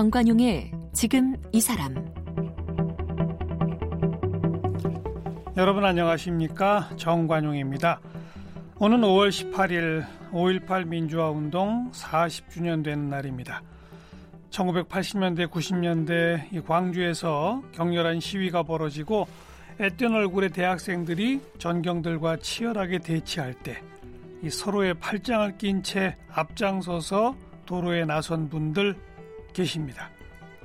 정관용의 0.00 0.72
지금 0.94 1.36
이 1.52 1.60
사람 1.60 1.94
여러분 5.58 5.84
안녕하십니까 5.84 6.88
정관용입니다. 6.96 8.00
오늘 8.78 8.96
5월 8.96 9.28
18일 9.28 10.06
5.18 10.32 10.86
민주화 10.86 11.28
운동 11.28 11.90
40주년 11.90 12.82
된 12.82 13.10
날입니다. 13.10 13.62
1980년대 14.48 15.48
90년대 15.48 16.50
이 16.50 16.60
광주에서 16.62 17.62
격렬한 17.72 18.20
시위가 18.20 18.62
벌어지고 18.62 19.28
앳된 19.78 20.14
얼굴의 20.14 20.48
대학생들이 20.48 21.42
전경들과 21.58 22.38
치열하게 22.38 23.00
대치할 23.00 23.52
때이 23.52 24.48
서로의 24.48 24.94
팔짱을 24.94 25.58
낀 25.58 25.82
채 25.82 26.16
앞장서서 26.32 27.36
도로에 27.66 28.06
나선 28.06 28.48
분들 28.48 29.09
계십니다. 29.52 30.10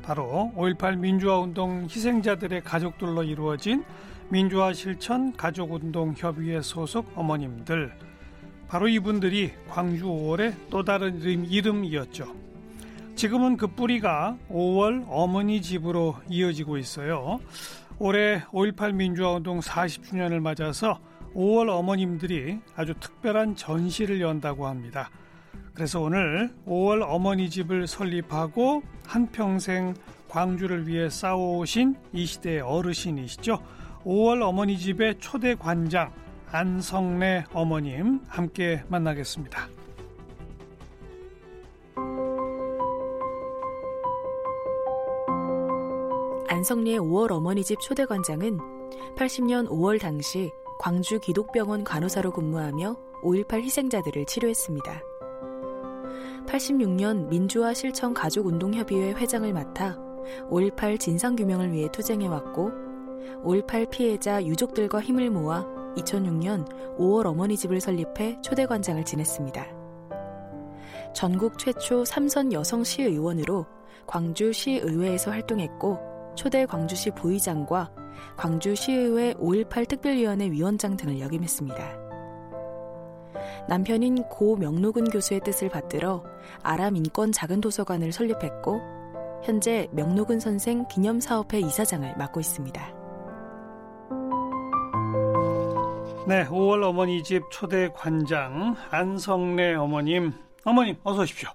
바로 0.02 0.52
5.18 0.55 0.98
민주화 0.98 1.39
운동 1.39 1.84
희생자들의 1.84 2.62
가족들로 2.63 3.23
이루어진 3.23 3.84
민주화 4.30 4.73
실천 4.73 5.34
가족운동 5.34 6.13
협의회 6.16 6.61
소속 6.61 7.11
어머님들 7.16 7.91
바로 8.67 8.88
이분들이 8.88 9.52
광주 9.70 10.05
5월의 10.05 10.55
또 10.70 10.84
다른 10.84 11.21
이름, 11.21 11.45
이름이었죠. 11.45 12.35
지금은 13.16 13.58
그 13.58 13.67
뿌리가 13.67 14.38
5월 14.49 15.05
어머니 15.08 15.61
집으로 15.61 16.17
이어지고 16.30 16.77
있어요. 16.77 17.39
올해 17.97 18.41
5.18 18.52 18.94
민주화운동 18.94 19.59
40주년을 19.61 20.39
맞아서 20.41 20.99
5월 21.33 21.70
어머님들이 21.70 22.59
아주 22.75 22.94
특별한 23.00 23.56
전시를 23.56 24.19
연다고 24.19 24.67
합니다. 24.67 25.09
그래서 25.76 26.00
오늘 26.00 26.50
5월 26.66 27.04
어머니 27.06 27.50
집을 27.50 27.86
설립하고 27.86 28.81
한평생 29.06 29.94
광주를 30.30 30.88
위해 30.88 31.09
싸워오신 31.09 31.95
이 32.14 32.26
시대의 32.26 32.62
어르신이시죠. 32.62 33.62
5월 34.06 34.42
어머니 34.42 34.78
집의 34.80 35.20
초대 35.20 35.53
관장 35.53 36.14
안성래 36.50 37.46
어머님 37.53 38.22
함께 38.28 38.84
만나겠습니다. 38.88 39.68
안성리의 46.48 47.00
5월 47.00 47.31
어머니집 47.31 47.80
초대 47.81 48.06
관장은 48.06 48.59
80년 49.18 49.68
5월 49.68 50.00
당시 50.00 50.52
광주 50.80 51.20
기독병원 51.20 51.84
간호사로 51.84 52.31
근무하며 52.31 52.96
5.18 53.23 53.64
희생자들을 53.64 54.26
치료했습니다. 54.26 55.14
86년 56.45 57.27
민주화 57.27 57.73
실천 57.73 58.13
가족운동협의회 58.13 59.13
회장을 59.13 59.51
맡아 59.51 59.97
5.18 60.49 60.99
진상규명을 60.99 61.71
위해 61.71 61.88
투쟁해왔고 61.91 62.71
5.18 63.43 63.89
피해자 63.89 64.43
유족들과 64.43 65.01
힘을 65.01 65.29
모아 65.29 65.66
2006년 65.97 66.66
5월 66.97 67.25
어머니 67.25 67.57
집을 67.57 67.79
설립해 67.79 68.41
초대관장을 68.41 69.03
지냈습니다. 69.03 69.66
전국 71.13 71.57
최초 71.57 72.03
삼선 72.03 72.51
여성 72.51 72.83
시의원으로 72.83 73.66
광주시의회에서 74.07 75.31
활동했고 75.31 75.99
초대 76.35 76.66
광주시 76.66 77.11
부의장과 77.11 77.91
광주시의회 78.35 79.35
5.18 79.35 79.88
특별위원회 79.88 80.51
위원장 80.51 80.97
등을 80.97 81.19
역임했습니다. 81.19 82.05
남편인 83.67 84.23
고 84.30 84.55
명록은 84.55 85.05
교수의 85.05 85.41
뜻을 85.41 85.69
받들어 85.69 86.23
아람 86.63 86.96
인권 86.96 87.31
작은 87.31 87.62
도서관을 87.62 88.12
설립했고 88.12 88.81
현재 89.44 89.88
명록은 89.91 90.40
선생 90.40 90.88
기념 90.88 91.19
사업회 91.19 91.59
이사장을 91.59 92.16
맡고 92.18 92.40
있습니다. 92.40 92.96
네, 96.28 96.44
5월 96.46 96.84
어머니 96.84 97.22
집 97.22 97.44
초대 97.51 97.90
관장 97.94 98.75
안성래 98.90 99.75
어머님, 99.75 100.34
어머님 100.63 100.96
어서 101.03 101.22
오십시오. 101.22 101.50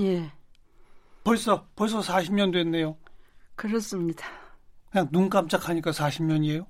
예. 0.00 0.32
벌써 1.22 1.66
벌써 1.76 2.00
40년 2.00 2.52
됐네요. 2.52 2.96
그렇습니다. 3.56 4.26
그냥 4.90 5.08
눈 5.12 5.28
깜짝하니까 5.28 5.90
40년이에요? 5.90 6.64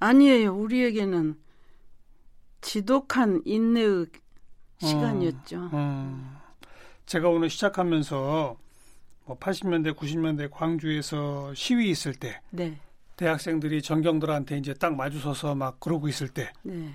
아니에요. 0.00 0.54
우리에게는 0.54 1.36
지독한 2.66 3.42
인내의 3.44 4.06
시간이었죠. 4.78 5.56
음, 5.56 5.70
음. 5.72 6.36
제가 7.06 7.28
오늘 7.28 7.48
시작하면서 7.48 8.56
뭐 9.24 9.38
80년대, 9.38 9.94
90년대 9.94 10.50
광주에서 10.50 11.54
시위 11.54 11.88
있을 11.90 12.12
때 12.12 12.40
네. 12.50 12.80
대학생들이 13.14 13.82
전경들한테 13.82 14.58
이제 14.58 14.74
딱 14.74 14.96
마주서서 14.96 15.54
막 15.54 15.78
그러고 15.78 16.08
있을 16.08 16.28
때 16.28 16.52
네. 16.64 16.92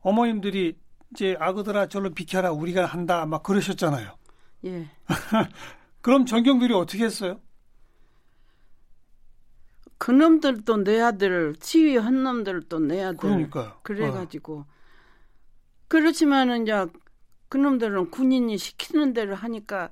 어머님들이 0.00 0.76
이제 1.12 1.36
아그들아 1.38 1.86
절로 1.86 2.10
비켜라 2.10 2.50
우리가 2.50 2.84
한다 2.84 3.24
막 3.24 3.44
그러셨잖아요. 3.44 4.16
예. 4.64 4.88
그럼 6.02 6.26
전경들이 6.26 6.74
어떻게 6.74 7.04
했어요? 7.04 7.40
그놈들도 9.98 10.82
내 10.82 11.00
아들, 11.00 11.54
치위 11.60 11.96
한 11.96 12.24
놈들도 12.24 12.80
내 12.80 13.04
아들. 13.04 13.18
그러니까요. 13.18 13.78
그래가지고. 13.84 14.56
어. 14.56 14.71
그렇지만은 15.92 16.62
이제 16.62 16.86
그놈들은 17.50 18.10
군인이 18.10 18.56
시키는 18.56 19.12
대로 19.12 19.34
하니까 19.34 19.90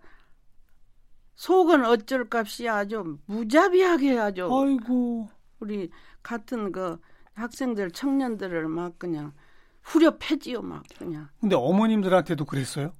속은 1.34 1.84
어쩔 1.84 2.26
값이 2.32 2.70
아주 2.70 3.18
무자비하게 3.26 4.18
아주. 4.18 4.44
아이고. 4.44 5.28
우리 5.58 5.90
같은 6.22 6.72
그 6.72 6.98
학생들, 7.34 7.90
청년들을 7.90 8.66
막 8.68 8.98
그냥 8.98 9.34
후려 9.82 10.16
패지요, 10.18 10.62
막 10.62 10.84
그냥. 10.96 11.28
근데 11.38 11.54
어머님들한테도 11.54 12.46
그랬어요? 12.46 12.92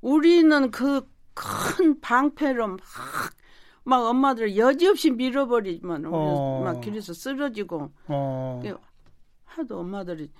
우리는 0.00 0.70
그 0.72 1.02
큰 1.34 2.00
방패로 2.00 2.68
막 2.68 2.78
막 3.86 4.06
엄마들 4.06 4.56
여지없이 4.56 5.10
밀어버리지만 5.10 6.06
어. 6.06 6.62
막 6.64 6.80
길에서 6.80 7.12
쓰러지고 7.12 7.90
어. 8.06 8.62
하도 9.44 9.80
엄마들이 9.80 10.30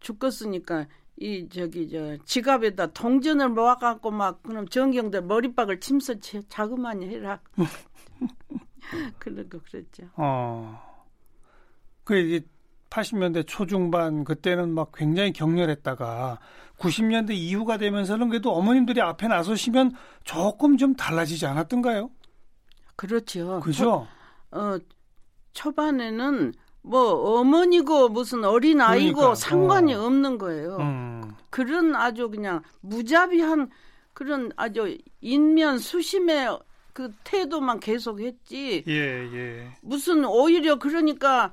죽겠으니까 0.00 0.86
이 1.18 1.48
저기 1.48 1.88
저 1.88 2.16
지갑에다 2.24 2.88
동전을 2.88 3.50
모아갖고 3.50 4.10
막 4.10 4.42
그럼 4.42 4.66
정경들 4.66 5.22
머리박을 5.22 5.80
침서 5.80 6.14
자그마니 6.48 7.08
해라 7.08 7.40
그런 9.18 9.48
거 9.48 9.60
그랬죠. 9.60 10.04
어. 10.16 10.80
그 12.04 12.16
이제 12.16 12.46
80년대 12.88 13.46
초중반 13.46 14.24
그때는 14.24 14.70
막 14.74 14.92
굉장히 14.92 15.32
격렬했다가 15.32 16.38
90년대 16.78 17.32
이후가 17.32 17.76
되면서는 17.76 18.30
그래도 18.30 18.52
어머님들이 18.52 19.00
앞에 19.00 19.28
나서시면 19.28 19.92
조금 20.24 20.76
좀 20.76 20.96
달라지지 20.96 21.46
않았던가요? 21.46 22.10
그렇죠. 22.96 23.60
그죠? 23.60 24.06
초, 24.50 24.58
어, 24.58 24.78
초반에는 25.52 26.52
뭐 26.82 27.38
어머니고 27.40 28.08
무슨 28.08 28.44
어린 28.44 28.80
아이고 28.80 29.16
그러니까. 29.16 29.34
상관이 29.34 29.94
어. 29.94 30.04
없는 30.04 30.38
거예요. 30.38 30.76
음. 30.78 31.34
그런 31.50 31.94
아주 31.94 32.30
그냥 32.30 32.62
무자비한 32.80 33.70
그런 34.12 34.52
아주 34.56 34.96
인면 35.20 35.78
수심의 35.78 36.58
그 36.92 37.12
태도만 37.24 37.80
계속했지. 37.80 38.84
예, 38.86 38.92
예. 38.92 39.70
무슨 39.82 40.24
오히려 40.24 40.78
그러니까 40.78 41.52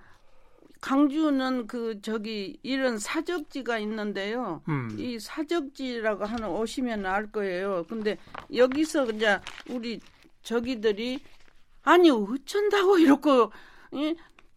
강주는 0.82 1.68
그 1.68 2.02
저기 2.02 2.60
이런 2.64 2.98
사적지가 2.98 3.80
있는데요. 3.80 4.62
음. 4.70 4.96
이 4.98 5.20
사적지라고 5.20 6.26
하는 6.26 6.50
오시면 6.50 7.06
알 7.06 7.32
거예요. 7.32 7.86
근데 7.90 8.18
여기서 8.54 9.06
그냥 9.06 9.42
우리 9.70 10.00
저기들이 10.44 11.20
아니 11.84 12.10
어쩐다고 12.10 12.98
이렇게 13.00 13.30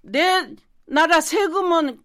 내 0.02 0.54
나라 0.90 1.20
세금은 1.20 2.02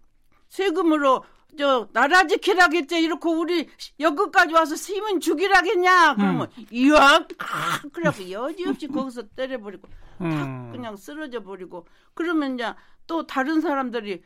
세금으로 0.50 1.24
저 1.58 1.88
나라 1.94 2.28
지키라겠지 2.28 2.98
이렇게 3.02 3.30
우리 3.30 3.70
여기까지 4.00 4.54
와서 4.54 4.76
시민 4.76 5.20
죽이라겠냐 5.20 6.16
그러면 6.16 6.50
음. 6.58 6.66
이야 6.72 7.26
아, 7.38 7.82
그래갖고 7.94 8.30
여지없이 8.30 8.88
거기서 8.88 9.24
때려버리고 9.36 9.88
음. 10.22 10.30
탁 10.32 10.72
그냥 10.72 10.98
쓰러져 10.98 11.42
버리고 11.44 11.88
그러면 12.14 12.56
이제 12.56 12.74
또 13.08 13.26
다른 13.26 13.62
사람들이 13.62 14.22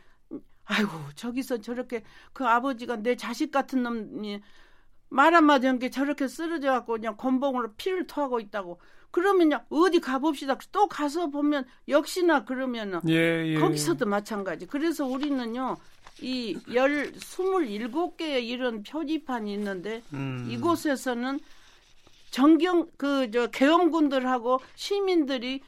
아이고 0.65 0.91
저기서 1.15 1.61
저렇게 1.61 2.03
그 2.33 2.45
아버지가 2.45 2.97
내 2.97 3.15
자식 3.15 3.51
같은 3.51 3.83
놈이 3.83 4.41
말 5.09 5.33
한마디 5.33 5.65
한 5.67 5.79
게 5.79 5.89
저렇게 5.89 6.27
쓰러져 6.27 6.71
갖고 6.71 6.93
그냥 6.93 7.15
곤봉으로 7.15 7.73
피를 7.75 8.05
토하고 8.07 8.39
있다고 8.39 8.79
그러면 9.11 9.59
어디 9.69 9.99
가봅시다. 9.99 10.57
또 10.71 10.87
가서 10.87 11.27
보면 11.27 11.65
역시나 11.87 12.45
그러면은 12.45 12.99
예, 13.07 13.45
예. 13.47 13.59
거기서도 13.59 14.05
마찬가지. 14.05 14.65
그래서 14.67 15.05
우리는요. 15.05 15.77
이 16.21 16.57
열 16.73 17.13
스물일곱 17.17 18.17
개의 18.17 18.45
이런 18.47 18.83
표지판이 18.83 19.53
있는데 19.53 20.01
음. 20.13 20.47
이곳에서는 20.49 21.39
정경 22.29 22.87
그 22.97 23.31
저 23.31 23.47
계엄군들하고 23.47 24.59
시민들이 24.75 25.61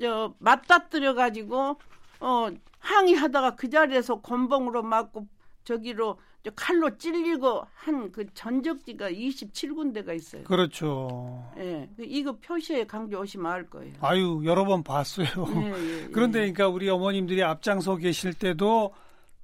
저 0.00 0.34
맞닥뜨려 0.38 1.14
가지고 1.14 1.76
어 2.20 2.48
항의하다가 2.78 3.56
그 3.56 3.68
자리에서 3.68 4.20
권봉으로 4.20 4.82
맞고 4.82 5.26
저기로 5.64 6.18
칼로 6.54 6.96
찔리고 6.96 7.62
한 7.74 8.10
그 8.12 8.24
전적지가 8.34 9.10
27군데가 9.10 10.14
있어요. 10.14 10.44
그렇죠. 10.44 11.44
예. 11.58 11.88
그 11.96 12.04
이거 12.04 12.36
표시에 12.36 12.84
강조 12.86 13.20
오시면 13.20 13.50
알 13.50 13.66
거예요. 13.68 13.92
아유, 14.00 14.42
여러 14.44 14.64
번 14.64 14.82
봤어요. 14.82 15.26
예, 15.56 15.72
예, 15.72 16.02
예. 16.04 16.08
그런데 16.12 16.38
그러니까 16.40 16.68
우리 16.68 16.88
어머님들이 16.88 17.42
앞장서 17.42 17.96
계실 17.96 18.32
때도 18.34 18.92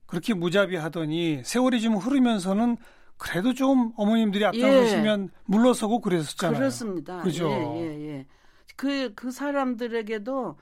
그렇게 0.07 0.35
무자비 0.35 0.77
하더니 0.77 1.43
세월이 1.45 1.81
좀 1.81 1.97
흐르면서는 1.97 2.77
그래도 3.17 3.55
좀 3.55 3.93
어머님들이 3.97 4.45
앞장서시면 4.45 5.25
예. 5.25 5.29
물러서고 5.45 6.01
그랬었잖아요. 6.01 6.59
그렇습니다. 6.59 7.23
그죠? 7.23 7.51
예, 7.51 7.81
예, 7.81 8.09
예. 8.09 8.27
그, 8.77 9.13
그 9.15 9.31
사람들에게도 9.31 10.57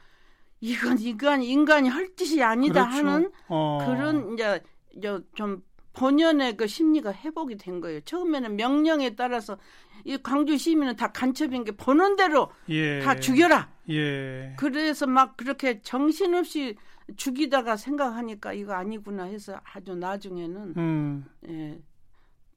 이건 0.60 0.98
이건 0.98 1.42
인간이 1.42 1.88
할 1.88 2.14
짓이 2.16 2.42
아니다 2.42 2.88
그렇죠. 2.88 3.08
하는 3.08 3.32
어. 3.48 3.78
그런 3.86 4.34
이제 4.34 5.18
좀 5.34 5.62
본연의 5.92 6.56
그 6.56 6.66
심리가 6.66 7.12
회복이 7.12 7.56
된 7.56 7.80
거예요. 7.80 8.00
처음에는 8.00 8.56
명령에 8.56 9.16
따라서 9.16 9.58
이 10.04 10.16
광주 10.22 10.56
시민은 10.56 10.96
다 10.96 11.12
간첩인 11.12 11.64
게 11.64 11.72
보는 11.72 12.16
대로 12.16 12.50
예. 12.68 13.00
다 13.00 13.18
죽여라. 13.18 13.70
예. 13.90 14.54
그래서 14.56 15.06
막 15.06 15.36
그렇게 15.36 15.80
정신없이 15.82 16.76
죽이다가 17.16 17.76
생각하니까 17.76 18.52
이거 18.52 18.74
아니구나 18.74 19.24
해서 19.24 19.60
아주 19.64 19.94
나중에는 19.94 20.74
음. 20.76 21.24
예, 21.48 21.78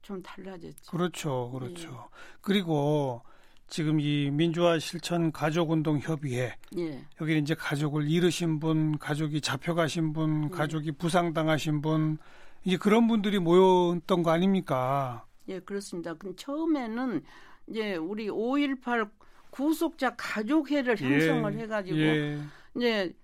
좀 0.02 0.22
달라졌죠. 0.22 0.92
그렇죠, 0.92 1.52
그렇죠. 1.52 1.90
예. 1.90 2.38
그리고 2.42 3.24
지금 3.68 4.00
이 4.00 4.30
민주화 4.30 4.78
실천 4.78 5.32
가족운동 5.32 5.98
협의회 5.98 6.56
예. 6.78 7.04
여기 7.20 7.38
이제 7.40 7.56
가족을 7.56 8.10
잃으신 8.10 8.60
분, 8.60 9.00
가족이 9.00 9.42
잡혀가신 9.42 10.14
분, 10.14 10.46
예. 10.46 10.56
가족이 10.56 10.92
부상당하신 10.94 11.82
분 11.82 12.20
이제 12.64 12.78
그런 12.78 13.08
분들이 13.08 13.40
모였던 13.40 14.24
거 14.24 14.32
아닙니까? 14.32 15.26
예, 15.48 15.60
그렇습니다. 15.60 16.14
근데 16.14 16.36
처음에는 16.36 17.24
이제 17.68 17.96
우리 17.96 18.28
5.18 18.30 19.10
구속자 19.50 20.16
가족회를 20.16 21.00
예. 21.02 21.06
형성을 21.06 21.54
해가지고 21.54 21.98
예. 21.98 22.40
이제 22.76 23.16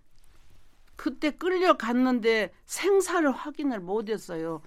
그때 0.96 1.32
끌려갔는데 1.32 2.52
생사를 2.66 3.32
확인을 3.32 3.80
못했어요. 3.80 4.62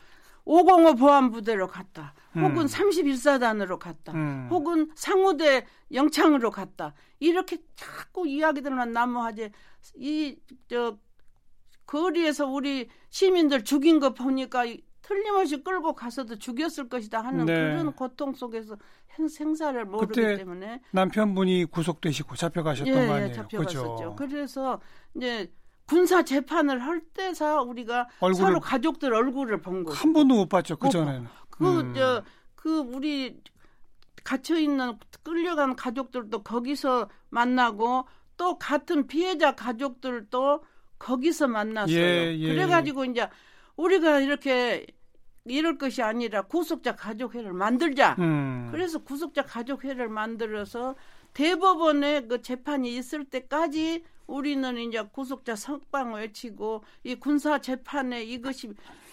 505 0.45 0.97
보안부대로 0.97 1.69
갔다. 1.69 2.15
혹은 2.35 2.63
음. 2.63 2.67
31사단으로 2.67 3.79
갔다. 3.79 4.13
음. 4.13 4.49
혹은 4.51 4.91
상무대 4.95 5.67
영창으로 5.93 6.51
갔다. 6.51 6.95
이렇게 7.21 7.59
자꾸 7.77 8.27
이야기들만 8.27 8.93
나무하지. 8.93 9.51
이, 9.97 10.37
저, 10.69 10.99
거리에서 11.93 12.47
우리 12.47 12.89
시민들 13.11 13.65
죽인 13.65 14.01
거 14.01 14.15
보니까 14.15 14.65
틀림없이 15.03 15.63
끌고 15.63 15.93
가서도 15.93 16.39
죽였을 16.39 16.89
것이다 16.89 17.21
하는 17.21 17.45
네. 17.45 17.53
그런 17.53 17.93
고통 17.93 18.33
속에서 18.33 18.77
생사를 19.29 19.85
모르기 19.85 20.15
때문에 20.15 20.81
남편분이 20.93 21.67
구속되시고 21.67 22.37
잡혀가셨던 22.37 22.95
예, 22.95 23.07
거 23.07 23.13
아니에요? 23.13 23.29
예, 23.29 23.33
잡혀갔었죠. 23.33 23.95
그죠? 23.97 24.17
그래서 24.17 24.81
이제 25.15 25.53
군사 25.87 26.23
재판을 26.23 26.79
할 26.79 27.03
때서 27.13 27.63
우리가 27.63 28.09
서로 28.35 28.59
가족들 28.61 29.13
얼굴을 29.13 29.61
본 29.61 29.85
거죠. 29.85 29.99
한 29.99 30.15
번도 30.15 30.35
못 30.35 30.49
봤죠 30.49 30.77
그 30.77 30.89
전에는. 30.89 31.27
그저그 31.51 31.69
음. 31.69 32.23
그 32.55 32.79
우리 32.79 33.39
갇혀 34.25 34.57
있는 34.57 34.99
끌려간 35.23 35.77
가족들도 35.77 36.43
거기서 36.43 37.11
만나고 37.29 38.09
또 38.39 38.59
같은 38.59 39.07
피해자 39.07 39.55
가족들도 39.55 40.63
거기서 41.03 41.49
만났어요. 41.49 41.97
예, 41.97 42.37
예. 42.39 42.49
그래가지고 42.49 43.05
이제 43.07 43.29
우리가 43.77 44.21
이렇게 44.21 44.87
이럴 45.45 45.77
것이 45.77 46.01
아니라 46.01 46.43
구속자 46.43 46.95
가족회를 46.95 47.53
만들자. 47.53 48.15
음. 48.21 48.69
그래서 48.71 48.99
구속자 48.99 49.43
가족회를 49.43 50.09
만들어서 50.09 50.95
대법원에 51.35 52.27
그 52.29 52.43
재판이 52.43 52.97
있을 52.97 53.25
때까지 53.25 54.05
우리는 54.29 54.79
이제 54.79 55.03
구속자 55.11 55.57
석방을 55.57 56.21
외치고 56.21 56.85
이 57.03 57.17
군사 57.17 57.59
재판에 57.59 58.23
이것이 58.23 58.73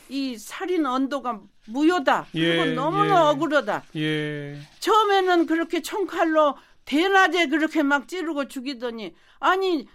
이 0.09 0.38
살인 0.38 0.85
언도가 0.85 1.42
무효다. 1.65 2.27
그리고 2.31 2.68
예, 2.68 2.74
너무나 2.74 3.15
예. 3.15 3.19
억울하다. 3.30 3.83
예. 3.95 4.59
처음에는 4.80 5.47
그렇게 5.47 5.81
총칼로 5.81 6.56
대낮에 6.85 7.47
그렇게 7.47 7.81
막 7.81 8.07
찌르고 8.07 8.47
죽이더니 8.47 9.15
아니 9.39 9.88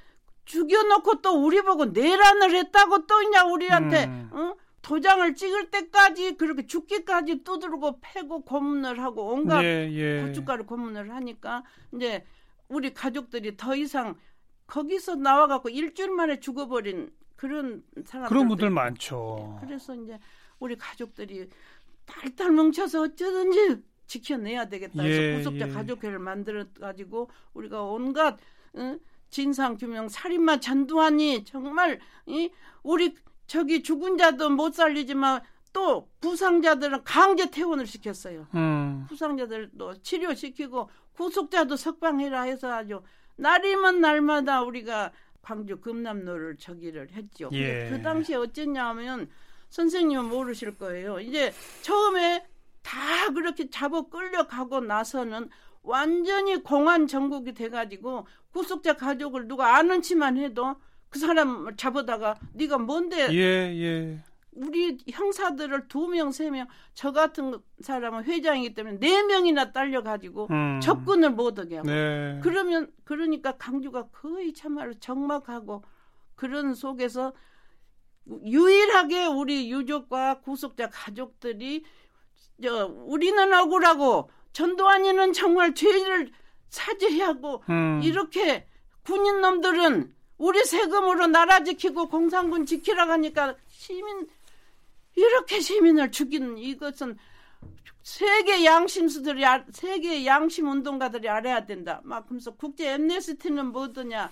죽여놓고 0.44 1.22
또 1.22 1.44
우리 1.44 1.62
보고 1.62 1.86
내란을 1.86 2.54
했다고 2.54 3.06
또 3.06 3.22
이냐 3.22 3.44
우리한테 3.44 4.04
음. 4.04 4.30
어? 4.32 4.56
도장을 4.82 5.34
찍을 5.34 5.70
때까지 5.70 6.36
그렇게 6.36 6.66
죽기까지 6.66 7.42
두드리고 7.42 8.00
패고 8.00 8.42
고문을 8.42 9.02
하고 9.02 9.32
온갖 9.32 9.64
예, 9.64 9.90
예. 9.90 10.22
고춧가루 10.22 10.66
고문을 10.66 11.10
하니까 11.10 11.64
이제 11.94 12.24
우리 12.68 12.92
가족들이 12.92 13.56
더 13.56 13.74
이상 13.74 14.14
거기서 14.66 15.16
나와갖고 15.16 15.70
일주일 15.70 16.10
만에 16.10 16.38
죽어버린 16.38 17.10
그런 17.36 17.82
사람 18.04 18.28
그런 18.28 18.46
분들 18.48 18.68
많죠. 18.70 19.58
예, 19.62 19.66
그래서 19.66 19.94
이제 19.94 20.18
우리 20.58 20.76
가족들이 20.76 21.48
달달 22.04 22.50
뭉쳐서 22.50 23.02
어쩌든지 23.02 23.82
지켜내야 24.06 24.68
되겠다 24.68 25.02
해서 25.02 25.22
예, 25.22 25.36
구속자 25.38 25.68
예. 25.68 25.72
가족회를 25.72 26.18
만들어 26.18 26.66
가지고 26.78 27.30
우리가 27.54 27.82
온갖 27.82 28.38
응? 28.76 28.98
진상 29.34 29.76
규명 29.76 30.08
살인마 30.08 30.60
전두환이 30.60 31.44
정말 31.44 31.98
이 32.24 32.52
우리 32.84 33.16
저기 33.48 33.82
죽은 33.82 34.16
자도 34.16 34.48
못 34.50 34.74
살리지만 34.74 35.42
또 35.72 36.08
부상자들은 36.20 37.02
강제 37.02 37.50
퇴원을 37.50 37.84
시켰어요. 37.84 38.46
음. 38.54 39.04
부상자들도 39.08 40.02
치료시키고 40.02 40.88
구속자도 41.14 41.74
석방해라 41.74 42.42
해서 42.42 42.72
아주 42.72 43.02
날이면 43.34 44.00
날마다 44.00 44.62
우리가 44.62 45.10
광주 45.42 45.80
금남로를 45.80 46.56
저기를 46.56 47.10
했죠. 47.10 47.50
예. 47.54 47.90
그 47.90 48.00
당시에 48.02 48.36
어쨌냐면 48.36 49.28
선생님은 49.70 50.26
모르실 50.26 50.78
거예요. 50.78 51.18
이제 51.18 51.52
처음에 51.82 52.46
다 52.82 53.30
그렇게 53.34 53.68
잡아 53.68 54.02
끌려가고 54.02 54.78
나서는 54.78 55.50
완전히 55.84 56.62
공안 56.62 57.06
전국이 57.06 57.52
돼가지고 57.52 58.26
구속자 58.52 58.96
가족을 58.96 59.46
누가 59.46 59.76
아는 59.76 60.02
치만 60.02 60.38
해도 60.38 60.76
그 61.08 61.18
사람 61.18 61.76
잡아다가 61.76 62.36
네가 62.54 62.78
뭔데 62.78 63.28
예, 63.32 63.38
예. 63.38 64.24
우리 64.56 64.98
형사들을 65.08 65.88
두 65.88 66.08
명, 66.08 66.30
세 66.30 66.50
명, 66.50 66.66
저 66.94 67.12
같은 67.12 67.58
사람은 67.80 68.24
회장이기 68.24 68.74
때문에 68.74 68.98
네 68.98 69.22
명이나 69.24 69.72
딸려가지고 69.72 70.48
음. 70.50 70.80
접근을 70.80 71.30
못 71.30 71.58
하게 71.58 71.76
하고. 71.76 71.88
네. 71.88 72.40
그러면, 72.42 72.90
그러니까 73.04 73.56
강주가 73.56 74.08
거의 74.08 74.52
참말로 74.52 74.94
적막하고 74.94 75.82
그런 76.36 76.74
속에서 76.74 77.32
유일하게 78.28 79.26
우리 79.26 79.70
유족과 79.70 80.40
구속자 80.40 80.88
가족들이 80.88 81.84
저, 82.62 82.86
우리는 82.86 83.52
억울하고 83.52 84.30
전두환이는 84.54 85.34
정말 85.34 85.74
죄를 85.74 86.30
사죄하고 86.70 87.62
음. 87.68 88.00
이렇게 88.02 88.66
군인 89.04 89.40
놈들은 89.42 90.14
우리 90.38 90.64
세금으로 90.64 91.26
나라 91.26 91.62
지키고 91.62 92.08
공산군 92.08 92.64
지키라고 92.64 93.12
하니까 93.12 93.56
시민 93.68 94.26
이렇게 95.16 95.60
시민을 95.60 96.10
죽이는 96.10 96.58
이것은 96.58 97.18
세계 98.02 98.64
양심수들이 98.64 99.44
아, 99.44 99.64
세계 99.72 100.26
양심 100.26 100.68
운동가들이 100.68 101.28
알아야 101.28 101.64
된다. 101.66 102.00
막 102.04 102.24
그러면서 102.26 102.50
국제 102.52 102.92
엠네스티는 102.92 103.66
뭐더냐? 103.72 104.30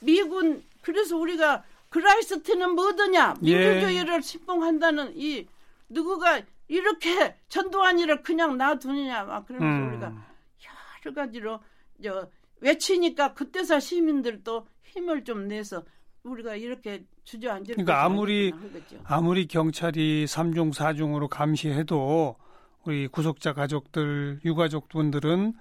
미군 0.00 0.62
그래서 0.82 1.16
우리가 1.16 1.64
그라이스트는 1.88 2.74
뭐더냐? 2.74 3.36
예. 3.44 3.58
민주주의를 3.58 4.22
신봉한다는 4.22 5.12
이 5.16 5.46
누구가 5.88 6.42
이렇게 6.68 7.36
전두환이를 7.48 8.22
그냥 8.22 8.56
놔두느냐? 8.58 9.24
막 9.24 9.46
그러면서 9.46 9.84
음. 9.84 9.88
우리가 9.90 10.12
여러 11.04 11.14
가지로 11.14 11.60
저 12.02 12.28
외치니까 12.60 13.34
그때서 13.34 13.80
시민들도 13.80 14.66
힘을 14.82 15.24
좀 15.24 15.48
내서 15.48 15.84
우리가 16.22 16.56
이렇게 16.56 17.04
주저앉을 17.24 17.74
그러니까 17.74 18.04
아무리 18.04 18.52
아무리 19.04 19.46
경찰이 19.46 20.24
3중 20.26 20.74
4중으로 20.74 21.28
감시해도 21.28 22.36
우리 22.84 23.08
구속자 23.08 23.52
가족들 23.52 24.40
유가족분들은 24.44 25.54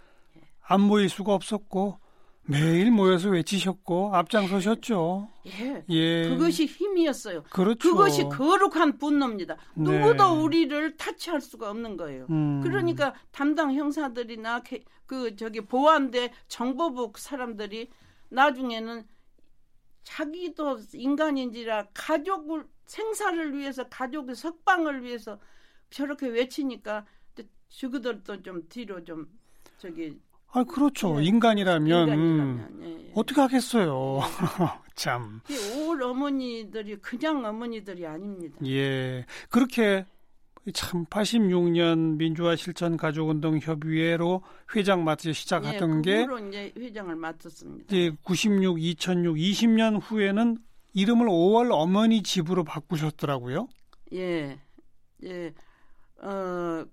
안 0.61 0.81
모일 0.81 1.09
수가 1.09 1.33
없었고 1.33 1.99
매일 2.47 2.91
모여서 2.91 3.29
외치셨고 3.29 4.15
앞장서셨죠. 4.15 5.29
예. 5.47 5.83
예. 5.89 6.29
그것이 6.29 6.65
힘이었어요. 6.65 7.43
그렇죠. 7.43 7.89
그것이 7.89 8.23
거룩한 8.23 8.97
분노입니다. 8.97 9.55
네. 9.75 9.83
누구도 9.83 10.43
우리를 10.43 10.97
타치할 10.97 11.41
수가 11.41 11.69
없는 11.71 11.97
거예요. 11.97 12.27
음. 12.29 12.61
그러니까 12.61 13.15
담당 13.31 13.73
형사들이나 13.73 14.61
그 15.07 15.35
저기 15.35 15.61
보안대 15.61 16.31
정보부 16.47 17.13
사람들이 17.17 17.89
나중에는 18.29 19.05
자기도 20.03 20.79
인간인지라 20.93 21.87
가족을 21.93 22.67
생사를 22.85 23.57
위해서 23.57 23.89
가족의 23.89 24.35
석방을 24.35 25.03
위해서 25.03 25.39
저렇게 25.89 26.27
외치니까 26.27 27.05
저그들도 27.69 28.43
좀 28.43 28.67
뒤로 28.69 29.03
좀 29.03 29.27
저기 29.77 30.19
아 30.55 30.63
그렇죠 30.63 31.19
예. 31.19 31.25
인간이라면, 31.25 32.07
인간이라면 32.07 32.79
예, 32.81 32.85
예. 32.87 33.11
어떻게 33.13 33.41
하겠어요 33.41 34.19
예. 34.21 34.85
참. 34.95 35.41
올 35.77 36.01
어머니들이 36.01 36.95
그냥 36.97 37.43
어머니들이 37.43 38.07
아닙니다. 38.07 38.55
예 38.65 39.25
그렇게 39.49 40.05
참 40.73 41.05
86년 41.07 42.15
민주화 42.15 42.55
실천 42.55 42.95
가족운동 42.95 43.59
협의회로 43.59 44.41
회장 44.75 45.03
맡으 45.03 45.33
시작하던 45.33 45.97
예, 45.97 46.01
게 46.01 46.27
이제 46.47 46.73
회장을 46.77 47.13
맡았습니다. 47.13 47.85
이제 47.93 48.15
96, 48.23 48.81
2006, 48.81 49.35
20년 49.35 49.99
후에는 50.01 50.57
이름을 50.93 51.27
5월 51.27 51.71
어머니 51.71 52.23
집으로 52.23 52.63
바꾸셨더라고요. 52.63 53.67
예. 54.13 54.57
예. 55.25 55.53
어 56.21 56.85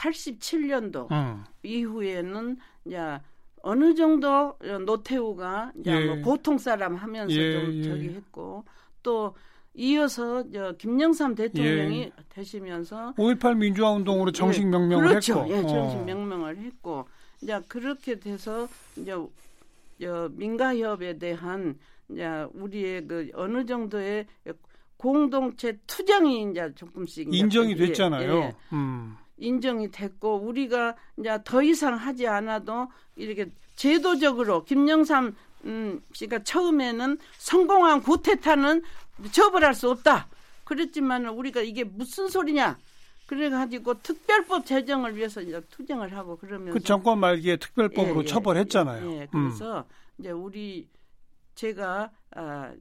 87년도 0.00 1.10
음. 1.10 1.44
이후에는 1.62 2.56
이제 2.86 3.18
어느 3.62 3.94
정도 3.94 4.56
노태우가 4.86 5.72
이제 5.78 5.92
예. 5.92 6.06
뭐 6.06 6.16
보통 6.22 6.56
사람 6.56 6.94
하면서 6.96 7.34
예, 7.34 7.52
좀 7.52 7.74
예. 7.74 7.82
저기 7.82 8.08
했고 8.08 8.64
또 9.02 9.34
이어서 9.74 10.50
저 10.50 10.72
김영삼 10.72 11.34
대통령이 11.34 12.00
예. 12.00 12.12
되시면서 12.30 13.14
5.18 13.16 13.56
민주화 13.58 13.90
운동으로 13.92 14.32
정식 14.32 14.62
예. 14.62 14.66
명명을 14.66 15.08
그렇죠. 15.08 15.40
했고 15.40 15.50
예, 15.50 15.62
정식 15.62 15.98
어. 15.98 16.04
명명을 16.04 16.56
했고 16.58 17.06
이제 17.42 17.60
그렇게 17.68 18.18
돼서 18.18 18.66
이제 18.96 19.14
저 20.00 20.30
민가협에 20.32 21.18
대한 21.18 21.78
이제 22.08 22.46
우리의 22.54 23.06
그 23.06 23.30
어느 23.34 23.66
정도의 23.66 24.26
공동체 24.96 25.78
투쟁이 25.86 26.50
이제 26.50 26.72
조금씩 26.74 27.32
인정이 27.32 27.72
이제, 27.72 27.86
됐잖아요. 27.86 28.34
예, 28.34 28.54
음. 28.72 29.16
인정이 29.40 29.90
됐고 29.90 30.36
우리가 30.36 30.96
이제 31.18 31.38
더 31.44 31.62
이상 31.62 31.94
하지 31.94 32.26
않아도 32.26 32.88
이렇게 33.16 33.50
제도적으로 33.74 34.64
김영삼 34.64 35.34
음, 35.64 36.02
씨가 36.12 36.42
처음에는 36.42 37.18
성공한 37.38 38.02
구테타는 38.02 38.82
처벌할 39.32 39.74
수 39.74 39.90
없다. 39.90 40.28
그랬지만 40.64 41.26
우리가 41.26 41.60
이게 41.60 41.84
무슨 41.84 42.28
소리냐? 42.28 42.78
그래가지고 43.26 44.02
특별법 44.02 44.66
제정을 44.66 45.16
위해서 45.16 45.40
이제 45.40 45.60
투쟁을 45.70 46.16
하고 46.16 46.36
그러면서 46.36 46.72
그 46.72 46.80
정권 46.80 47.20
말기에 47.20 47.56
특별법으로 47.56 48.16
예, 48.16 48.20
예, 48.20 48.24
처벌했잖아요. 48.24 49.12
예, 49.12 49.20
예. 49.20 49.28
그래서 49.30 49.78
음. 49.78 49.84
이제 50.18 50.30
우리 50.30 50.88
제가 51.54 52.10
아, 52.34 52.72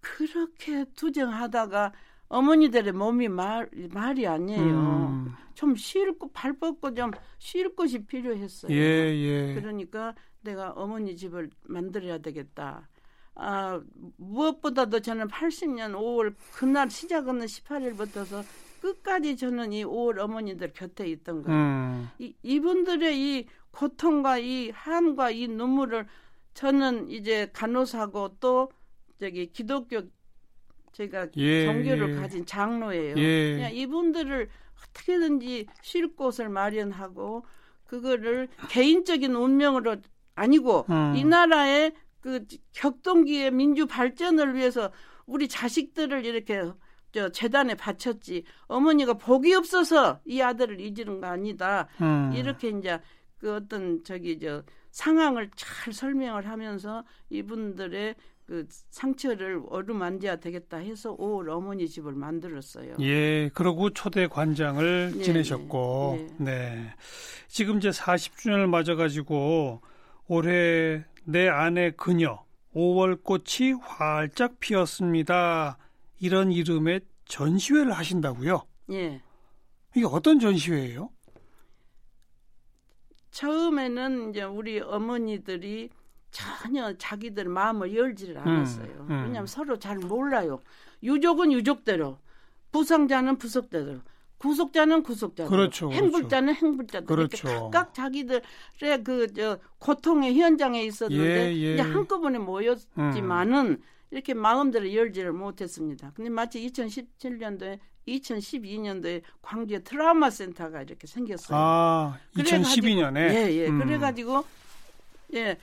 그렇게 0.00 0.84
투쟁하다가 0.96 1.92
어머니들의 2.28 2.92
몸이 2.92 3.28
말, 3.28 3.68
말이 3.92 4.26
아니에요. 4.26 4.60
음. 4.60 5.32
좀 5.54 5.74
쉴고 5.74 6.32
발 6.32 6.52
뻗고 6.58 6.94
좀 6.94 7.10
쉴 7.38 7.74
곳이 7.74 8.04
필요했어요. 8.04 8.72
예, 8.72 8.76
예. 8.76 9.54
그러니까 9.54 10.14
내가 10.42 10.70
어머니 10.72 11.16
집을 11.16 11.50
만들어야 11.62 12.18
되겠다. 12.18 12.88
아, 13.34 13.80
무엇보다도 14.16 15.00
저는 15.00 15.28
80년 15.28 15.92
5월 15.92 16.34
그날 16.54 16.90
시작은 16.90 17.38
18일부터서 17.38 18.44
끝까지 18.80 19.36
저는 19.36 19.72
이 19.72 19.84
5월 19.84 20.18
어머니들 20.18 20.72
곁에 20.72 21.06
있던 21.08 21.42
거예요. 21.42 21.58
음. 21.58 22.08
이, 22.18 22.34
이분들의 22.42 23.18
이 23.18 23.46
고통과 23.70 24.38
이 24.38 24.70
함과 24.70 25.30
이 25.30 25.46
눈물을 25.46 26.06
저는 26.54 27.10
이제 27.10 27.50
간호사고 27.52 28.36
또 28.40 28.70
저기 29.20 29.52
기독교 29.52 30.02
제가 30.92 31.28
예, 31.36 31.66
종교를 31.66 32.10
예. 32.10 32.14
가진 32.20 32.44
장로예요. 32.46 33.16
예. 33.16 33.54
그냥 33.54 33.74
이분들을 33.74 34.48
어떻게든지 34.82 35.66
쉴 35.82 36.14
곳을 36.14 36.48
마련하고 36.48 37.44
그거를 37.86 38.48
개인적인 38.68 39.34
운명으로 39.34 39.96
아니고 40.34 40.86
음. 40.90 41.14
이 41.16 41.24
나라의 41.24 41.92
그 42.20 42.44
격동기의 42.72 43.50
민주 43.50 43.86
발전을 43.86 44.54
위해서 44.54 44.90
우리 45.26 45.48
자식들을 45.48 46.24
이렇게 46.24 46.70
저 47.12 47.30
재단에 47.30 47.74
바쳤지 47.74 48.44
어머니가 48.66 49.14
복이 49.14 49.54
없어서 49.54 50.20
이 50.26 50.40
아들을 50.42 50.80
잊는 50.80 51.20
거 51.20 51.26
아니다 51.26 51.88
음. 52.00 52.32
이렇게 52.34 52.68
이제 52.68 53.00
그 53.38 53.54
어떤 53.54 54.04
저기 54.04 54.38
저 54.38 54.62
상황을 54.90 55.50
잘 55.56 55.92
설명을 55.92 56.46
하면서 56.48 57.04
이분들의 57.30 58.14
그 58.48 58.66
상처를 58.88 59.62
어루만져야 59.68 60.36
되겠다 60.36 60.78
해서 60.78 61.14
5월 61.14 61.50
어머니 61.50 61.86
집을 61.86 62.14
만들었어요. 62.14 62.96
예, 63.00 63.50
그러고 63.52 63.90
초대 63.90 64.26
관장을 64.26 65.12
네, 65.18 65.22
지내셨고, 65.22 66.14
네, 66.16 66.26
네. 66.38 66.74
네. 66.74 66.94
지금 67.46 67.76
이제 67.76 67.90
40주년을 67.90 68.66
맞아가지고 68.66 69.82
올해 70.28 71.04
내 71.24 71.46
아내 71.46 71.90
그녀 71.90 72.42
5월 72.74 73.22
꽃이 73.22 73.72
활짝 73.82 74.58
피었습니다. 74.60 75.76
이런 76.18 76.50
이름의 76.50 77.02
전시회를 77.26 77.92
하신다고요? 77.92 78.62
예. 78.92 79.20
이게 79.94 80.06
어떤 80.06 80.40
전시회예요? 80.40 81.10
처음에는 83.30 84.30
이제 84.30 84.42
우리 84.42 84.80
어머니들이 84.80 85.90
전혀 86.30 86.96
자기들 86.96 87.48
마음을 87.48 87.94
열지를 87.94 88.36
음, 88.36 88.42
않았어요. 88.42 88.86
음, 88.86 89.06
음. 89.10 89.22
왜냐하면 89.24 89.46
서로 89.46 89.78
잘 89.78 89.98
몰라요. 89.98 90.60
유족은 91.02 91.52
유족대로, 91.52 92.18
부상자는 92.72 93.38
부석대로, 93.38 94.00
구속자는 94.38 95.02
구속자대로, 95.02 95.50
그렇죠, 95.50 95.88
그렇죠. 95.88 96.04
행불자는 96.04 96.54
그렇죠. 96.54 96.66
행불자대로 96.66 97.06
그렇죠. 97.06 97.48
각각 97.48 97.94
자기들의 97.94 98.42
그 99.04 99.26
저 99.34 99.58
고통의 99.78 100.38
현장에 100.38 100.82
있었는데 100.84 101.54
예, 101.54 101.56
예. 101.56 101.74
이제 101.74 101.82
한꺼번에 101.82 102.38
모였지만은 102.38 103.66
음. 103.66 103.82
이렇게 104.10 104.34
마음대로 104.34 104.92
열지를 104.92 105.32
못했습니다. 105.32 106.12
근데 106.14 106.30
마치 106.30 106.64
2017년도에 106.66 107.78
2012년도에 108.06 109.22
광주에 109.42 109.80
트라우마 109.80 110.30
센터가 110.30 110.82
이렇게 110.82 111.06
생겼어요. 111.06 111.58
아, 111.58 112.18
2012년에. 112.36 113.16
예, 113.16 113.52
예. 113.52 113.68
음. 113.68 113.78
그래가지고 113.78 114.44
예. 115.34 115.58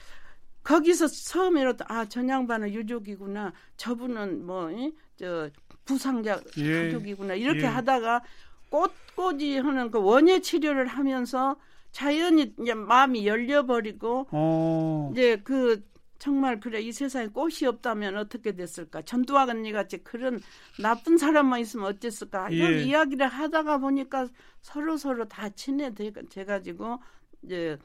거기서 0.65 1.07
처음에로 1.07 1.73
아, 1.87 2.05
전 2.05 2.27
양반은 2.27 2.73
유족이구나. 2.73 3.53
저분은 3.77 4.45
뭐, 4.45 4.69
저, 5.15 5.49
부상자 5.85 6.41
예. 6.57 6.85
가족이구나. 6.85 7.35
이렇게 7.35 7.61
예. 7.61 7.65
하다가 7.65 8.23
꽃꽂이 8.71 9.59
하는 9.59 9.91
그 9.91 10.01
원예 10.01 10.41
치료를 10.41 10.87
하면서 10.87 11.55
자연히 11.91 12.53
이제 12.59 12.73
마음이 12.73 13.27
열려버리고 13.27 14.27
어. 14.31 15.09
이제 15.13 15.37
그 15.43 15.83
정말 16.17 16.59
그래 16.59 16.81
이 16.81 16.91
세상에 16.91 17.27
꽃이 17.27 17.67
없다면 17.67 18.17
어떻게 18.17 18.53
됐을까 18.53 19.03
전두환 19.03 19.49
언니 19.49 19.71
같이 19.71 20.03
그런 20.03 20.41
나쁜 20.81 21.17
사람만 21.17 21.59
있으면 21.59 21.85
어땠을까 21.85 22.51
예. 22.51 22.55
이런 22.55 22.79
이야기를 22.79 23.27
하다가 23.27 23.77
보니까 23.77 24.27
서로 24.61 24.97
서로 24.97 25.25
다 25.27 25.47
친해돼 25.49 26.11
가지고 26.43 26.99
이제 27.43 27.77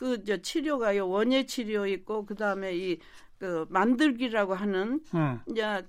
그저 0.00 0.38
치료가요 0.38 1.08
원예 1.10 1.44
치료 1.44 1.86
있고 1.86 2.24
그 2.24 2.34
다음에 2.34 2.74
이 2.74 2.98
그 3.40 3.64
만들기라고 3.70 4.52
하는 4.54 5.00
음. 5.14 5.40
이제 5.50 5.82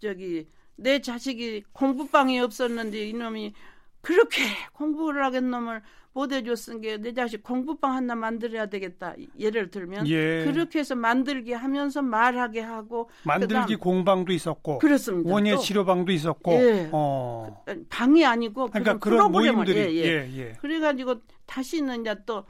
저기 0.00 0.48
내 0.74 1.00
자식이 1.02 1.64
공부방이 1.74 2.40
없었는데 2.40 3.08
이놈이 3.10 3.52
그렇게 4.00 4.42
공부를 4.72 5.22
하겠 5.22 5.44
놈을 5.44 5.82
못 6.14 6.32
해줬은 6.32 6.80
게 6.80 6.96
내 6.96 7.12
자식 7.12 7.42
공부방 7.42 7.92
하나 7.92 8.14
만들어야 8.14 8.66
되겠다. 8.66 9.14
예를 9.38 9.70
들면 9.70 10.06
예. 10.08 10.44
그렇게 10.46 10.78
해서 10.78 10.94
만들기 10.94 11.52
하면서 11.52 12.00
말하게 12.00 12.60
하고 12.60 13.10
만들기 13.24 13.76
공방도 13.76 14.32
있었고 14.32 14.78
그렇습니다. 14.78 15.30
원예 15.30 15.58
치료방도 15.58 16.10
있었고 16.10 16.52
예. 16.52 16.88
어. 16.90 17.64
방이 17.90 18.24
아니고 18.24 18.68
그러니까 18.68 18.98
그런 18.98 19.30
모임들이 19.30 19.78
예, 19.78 19.92
예. 19.92 20.04
예, 20.06 20.38
예. 20.38 20.52
그래가지고 20.52 21.16
다시는 21.44 22.00
이제 22.00 22.16
또 22.24 22.46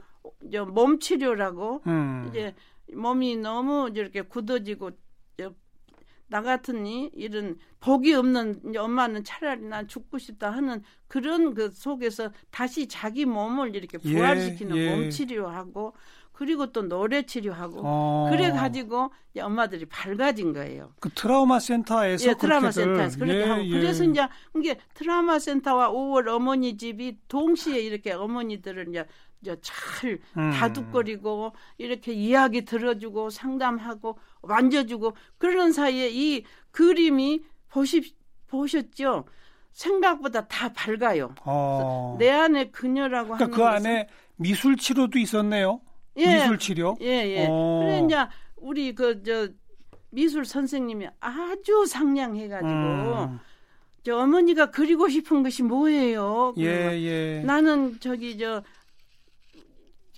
몸 0.71 0.99
치료라고 0.99 1.81
음. 1.87 2.27
이제 2.29 2.53
몸이 2.93 3.37
너무 3.37 3.89
이렇게 3.93 4.21
굳어지고 4.21 4.91
나 6.27 6.41
같으니 6.41 7.11
이런 7.13 7.57
복이 7.79 8.13
없는 8.13 8.73
엄마는 8.75 9.23
차라리 9.23 9.61
난 9.63 9.87
죽고 9.87 10.17
싶다 10.17 10.49
하는 10.49 10.81
그런 11.07 11.53
그 11.53 11.69
속에서 11.71 12.31
다시 12.49 12.87
자기 12.87 13.25
몸을 13.25 13.75
이렇게 13.75 13.99
예, 14.03 14.13
부활시키는 14.13 14.75
예, 14.75 14.81
예. 14.81 14.95
몸 14.95 15.09
치료하고 15.09 15.93
그리고 16.31 16.71
또 16.71 16.81
노래 16.81 17.23
치료하고 17.23 17.81
어. 17.83 18.27
그래 18.31 18.51
가지고 18.51 19.11
엄마들이 19.39 19.85
밝아진 19.85 20.51
거예요. 20.51 20.91
그 20.99 21.09
트라우마 21.09 21.59
센터에서 21.59 22.29
예, 22.29 22.33
트라우마 22.33 22.71
센터에서 22.71 23.19
그렇게 23.19 23.39
예, 23.39 23.43
하고 23.43 23.63
예. 23.63 23.69
그래서 23.69 24.03
이제 24.03 24.27
이게 24.57 24.77
트라우마 24.95 25.39
센터와 25.39 25.91
5월 25.91 26.27
어머니 26.27 26.75
집이 26.75 27.19
동시에 27.27 27.79
이렇게 27.79 28.11
어머니들을 28.11 28.89
이제 28.89 29.05
잘 29.61 30.19
음. 30.37 30.51
다독거리고 30.51 31.53
이렇게 31.77 32.13
이야기 32.13 32.65
들어주고 32.65 33.29
상담하고 33.29 34.17
만져주고 34.41 35.13
그러는 35.37 35.71
사이에 35.71 36.09
이 36.11 36.43
그림이 36.71 37.43
보십 37.69 38.15
보셨죠? 38.47 39.25
생각보다 39.71 40.47
다 40.47 40.71
밝아요. 40.73 41.35
어. 41.43 42.15
내 42.17 42.29
안에 42.29 42.71
그녀라고 42.71 43.35
그러니까 43.35 43.45
하는 43.45 43.51
그 43.51 43.65
안에 43.65 44.07
미술 44.37 44.77
치료도 44.77 45.19
있었네요. 45.19 45.81
예. 46.17 46.35
미술 46.35 46.57
치료. 46.57 46.95
예, 47.01 47.07
예. 47.07 47.47
어. 47.49 47.81
그래 47.83 48.01
이제 48.05 48.15
우리 48.55 48.95
그 48.95 49.21
저 49.23 49.49
미술 50.15 50.45
선생님이 50.45 51.09
아주 51.19 51.85
상냥해 51.85 52.47
가지고 52.47 52.69
음. 52.71 53.39
저 54.03 54.17
어머니가 54.17 54.71
그리고 54.71 55.09
싶은 55.09 55.43
것이 55.43 55.61
뭐예요? 55.61 56.53
예, 56.57 56.63
예. 56.63 57.43
나는 57.45 57.99
저기 57.99 58.37
저 58.37 58.63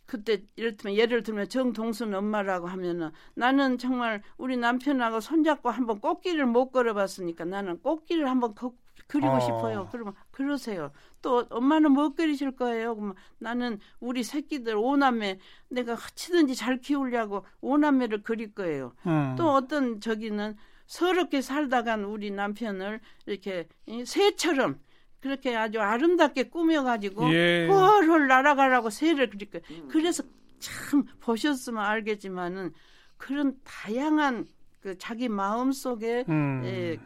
그때 0.07 0.41
이를테면 0.55 0.97
예를 0.97 1.21
들면 1.21 1.49
정동순 1.49 2.15
엄마라고 2.15 2.67
하면은 2.67 3.11
나는 3.35 3.77
정말 3.77 4.23
우리 4.37 4.57
남편하고 4.57 5.19
손잡고 5.19 5.69
한번 5.69 5.99
꽃길을 5.99 6.45
못 6.45 6.71
걸어봤으니까 6.71 7.45
나는 7.45 7.79
꽃길을 7.81 8.27
한번 8.29 8.55
거, 8.55 8.73
그리고 9.07 9.33
어. 9.33 9.39
싶어요. 9.39 9.89
그러면 9.91 10.13
그러세요. 10.31 10.91
또 11.21 11.45
엄마는 11.49 11.91
뭐 11.91 12.13
그리실 12.13 12.55
거예요? 12.55 12.95
그러면 12.95 13.15
나는 13.37 13.79
우리 13.99 14.23
새끼들 14.23 14.77
오남매 14.77 15.39
내가 15.69 15.93
어찌든지 15.93 16.55
잘 16.55 16.77
키우려고 16.77 17.45
오남매를 17.59 18.23
그릴 18.23 18.53
거예요. 18.53 18.93
음. 19.05 19.35
또 19.37 19.51
어떤 19.51 19.99
저기는 19.99 20.55
서럽게 20.85 21.41
살다간 21.41 22.05
우리 22.05 22.31
남편을 22.31 23.01
이렇게 23.25 23.67
새처럼 24.05 24.79
그렇게 25.19 25.55
아주 25.55 25.79
아름답게 25.79 26.43
꾸며가지고 26.43 27.33
예. 27.33 27.67
헐헐 27.67 28.27
날아가라고 28.27 28.89
새를 28.89 29.29
그릴 29.29 29.49
거예요. 29.49 29.63
음. 29.83 29.87
그래서 29.89 30.23
참 30.59 31.05
보셨으면 31.19 31.83
알겠지만은 31.83 32.73
그런 33.17 33.55
다양한 33.63 34.45
그 34.81 34.97
자기 34.97 35.27
마음 35.27 35.71
속에 35.71 36.23
음. 36.29 36.61
예, 36.65 36.97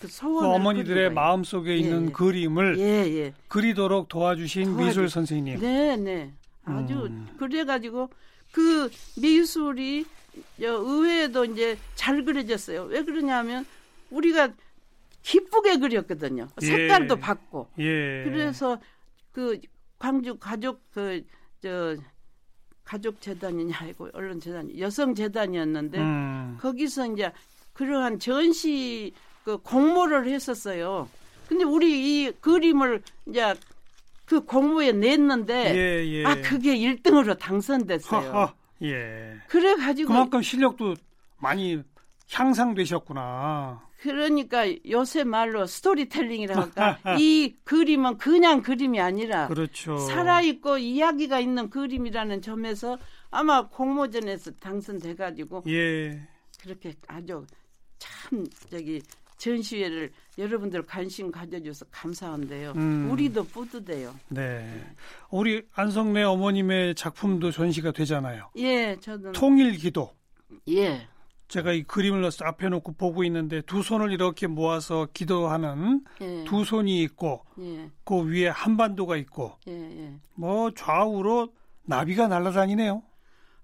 그 0.00 0.08
소원을 0.08 0.48
그 0.48 0.54
어머니들의 0.54 1.12
마음 1.12 1.44
속에 1.44 1.76
있는 1.76 2.08
예, 2.08 2.12
그림을 2.12 2.78
예, 2.78 2.84
예. 2.84 3.34
그리도록 3.48 4.08
도와주신 4.08 4.64
도와주... 4.64 4.84
미술 4.86 5.08
선생님. 5.08 5.60
네, 5.60 5.96
네. 5.96 6.32
아주 6.64 7.06
음. 7.06 7.26
그래가지고 7.38 8.10
그 8.52 8.90
미술이 9.20 10.04
의외에도 10.58 11.44
이제 11.46 11.78
잘 11.94 12.24
그려졌어요. 12.24 12.84
왜 12.84 13.02
그러냐면 13.02 13.66
우리가 14.10 14.50
기쁘게 15.22 15.78
그렸거든요. 15.78 16.48
색깔도 16.60 17.16
예. 17.16 17.20
받고. 17.20 17.68
예. 17.78 18.24
그래서 18.24 18.80
그 19.32 19.60
광주 19.98 20.36
가족 20.38 20.90
그 20.90 21.22
저 21.60 21.96
가족 22.84 23.20
재단이냐 23.20 23.76
아니고 23.78 24.08
언론 24.14 24.40
재단 24.40 24.76
여성 24.78 25.14
재단이었는데 25.14 25.98
음. 25.98 26.56
거기서 26.60 27.12
이제 27.12 27.30
그러한 27.72 28.18
전시 28.18 29.12
그 29.44 29.58
공모를 29.58 30.26
했었어요. 30.26 31.08
근데 31.48 31.64
우리 31.64 32.24
이 32.24 32.32
그림을 32.40 33.02
이제 33.26 33.54
그 34.24 34.40
공모에 34.40 34.92
냈는데 34.92 35.74
예, 35.76 36.06
예. 36.06 36.24
아 36.24 36.34
그게 36.40 36.76
1등으로 36.76 37.38
당선됐어요. 37.38 38.32
하하, 38.32 38.54
예. 38.82 39.36
그래 39.48 39.76
가지고 39.76 40.08
그만큼 40.08 40.42
실력도 40.42 40.94
많이 41.38 41.82
향상되셨구나. 42.32 43.82
그러니까 44.00 44.64
요새 44.88 45.24
말로 45.24 45.66
스토리텔링이라고 45.66 46.60
할까 46.60 46.98
이 47.20 47.54
그림은 47.64 48.16
그냥 48.16 48.62
그림이 48.62 48.98
아니라 49.00 49.48
그렇죠. 49.48 49.98
살아있고 49.98 50.78
이야기가 50.78 51.38
있는 51.40 51.68
그림이라는 51.68 52.40
점에서 52.40 52.98
아마 53.30 53.68
공모전에서 53.68 54.52
당선돼 54.52 55.14
가지고 55.16 55.62
예. 55.68 56.20
그렇게 56.62 56.94
아주 57.06 57.46
참 57.98 58.46
저기 58.70 59.02
전시회를 59.36 60.12
여러분들 60.38 60.84
관심 60.84 61.30
가져줘서 61.30 61.86
감사한데요. 61.90 62.72
음. 62.76 63.10
우리도 63.10 63.44
뿌듯해요. 63.44 64.14
네. 64.28 64.84
우리 65.30 65.62
안성래 65.72 66.22
어머님의 66.22 66.94
작품도 66.94 67.50
전시가 67.50 67.92
되잖아요. 67.92 68.50
예, 68.56 68.96
저는 69.00 69.32
통일기도. 69.32 70.14
예. 70.68 71.06
제가 71.50 71.72
이 71.72 71.82
그림을 71.82 72.30
앞에 72.42 72.68
놓고 72.68 72.92
보고 72.92 73.24
있는데 73.24 73.60
두 73.62 73.82
손을 73.82 74.12
이렇게 74.12 74.46
모아서 74.46 75.08
기도하는 75.12 76.02
예. 76.20 76.44
두 76.44 76.64
손이 76.64 77.02
있고 77.02 77.44
예. 77.58 77.90
그 78.04 78.24
위에 78.24 78.46
한반도가 78.48 79.16
있고 79.16 79.56
예, 79.66 79.72
예. 79.72 80.14
뭐 80.34 80.70
좌우로 80.72 81.48
나비가 81.82 82.28
날아다니네요. 82.28 83.02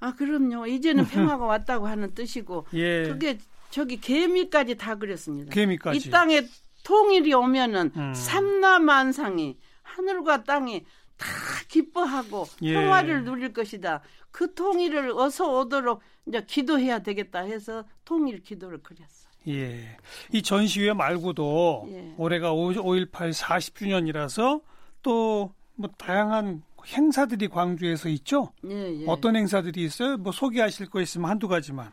아 0.00 0.14
그럼요. 0.14 0.66
이제는 0.66 1.06
평화가 1.08 1.46
왔다고 1.46 1.86
하는 1.86 2.12
뜻이고 2.12 2.66
예. 2.74 3.04
그게 3.04 3.38
저기 3.70 4.00
개미까지 4.00 4.74
다 4.76 4.96
그렸습니다. 4.96 5.52
개미까지. 5.52 6.08
이 6.08 6.10
땅에 6.10 6.42
통일이 6.82 7.32
오면은 7.34 7.92
음. 7.96 8.14
삼라만상이 8.14 9.56
하늘과 9.82 10.42
땅이 10.42 10.84
다 11.16 11.26
기뻐하고 11.68 12.46
예. 12.62 12.74
평화를 12.74 13.24
누릴 13.24 13.52
것이다. 13.52 14.02
그 14.30 14.54
통일을 14.54 15.10
어서 15.12 15.58
오도록 15.58 16.02
이제 16.26 16.44
기도해야 16.46 17.00
되겠다 17.00 17.40
해서 17.40 17.84
통일 18.04 18.42
기도를 18.42 18.82
그렸어. 18.82 19.28
예. 19.48 19.96
이 20.32 20.42
전시회 20.42 20.92
말고도 20.92 21.86
예. 21.90 22.14
올해가 22.18 22.52
5.18 22.52 23.32
40주년이라서 23.32 24.62
또 25.02 25.56
뭐 25.76 25.90
다양한 25.98 26.62
행사들이 26.86 27.48
광주에서 27.48 28.08
있죠? 28.10 28.52
예, 28.64 29.00
예. 29.02 29.04
어떤 29.06 29.36
행사들이 29.36 29.84
있어요? 29.84 30.16
뭐 30.16 30.32
소개하실 30.32 30.88
거 30.88 31.00
있으면 31.00 31.30
한두 31.30 31.48
가지만. 31.48 31.92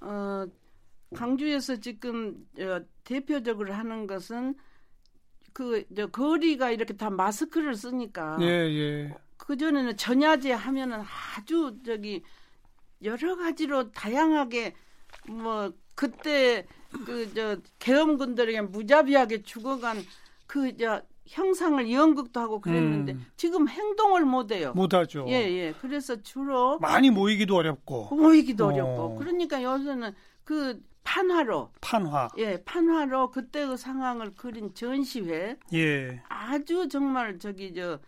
어, 0.00 0.44
광주에서 1.14 1.76
지금 1.76 2.46
어, 2.58 2.80
대표적으로 3.04 3.72
하는 3.72 4.06
것은 4.06 4.54
그저 5.64 6.08
거리가 6.08 6.70
이렇게 6.72 6.94
다 6.94 7.08
마스크를 7.08 7.74
쓰니까 7.76 8.36
예, 8.42 8.46
예. 8.46 9.14
그 9.38 9.56
전에는 9.56 9.96
전야제 9.96 10.52
하면은 10.52 11.00
아주 11.36 11.76
저기 11.86 12.22
여러 13.02 13.36
가지로 13.36 13.90
다양하게 13.92 14.74
뭐 15.28 15.72
그때 15.94 16.66
그 17.06 17.32
저 17.34 17.56
계엄군들에게 17.78 18.60
무자비하게 18.62 19.42
죽어간 19.42 20.02
그 20.46 20.76
저 20.76 21.00
형상을 21.26 21.90
연극도 21.90 22.38
하고 22.38 22.60
그랬는데 22.60 23.12
음. 23.12 23.26
지금 23.38 23.66
행동을 23.66 24.26
못 24.26 24.52
해요. 24.52 24.72
못 24.76 24.92
하죠. 24.92 25.24
예, 25.28 25.32
예. 25.32 25.74
그래서 25.80 26.20
주로 26.22 26.78
많이 26.80 27.08
모이기도 27.10 27.56
어렵고 27.56 28.14
모이기도 28.14 28.66
어. 28.66 28.68
어렵고. 28.68 29.16
그러니까 29.16 29.62
요새는 29.62 30.12
그 30.44 30.82
판화로 31.04 31.72
판화 31.80 32.28
예 32.38 32.62
판화로 32.64 33.30
그때의 33.30 33.78
상황을 33.78 34.34
그린 34.34 34.74
전시회 34.74 35.56
예 35.72 36.22
아주 36.28 36.88
정말 36.88 37.38
저기 37.38 37.72
저 37.74 38.00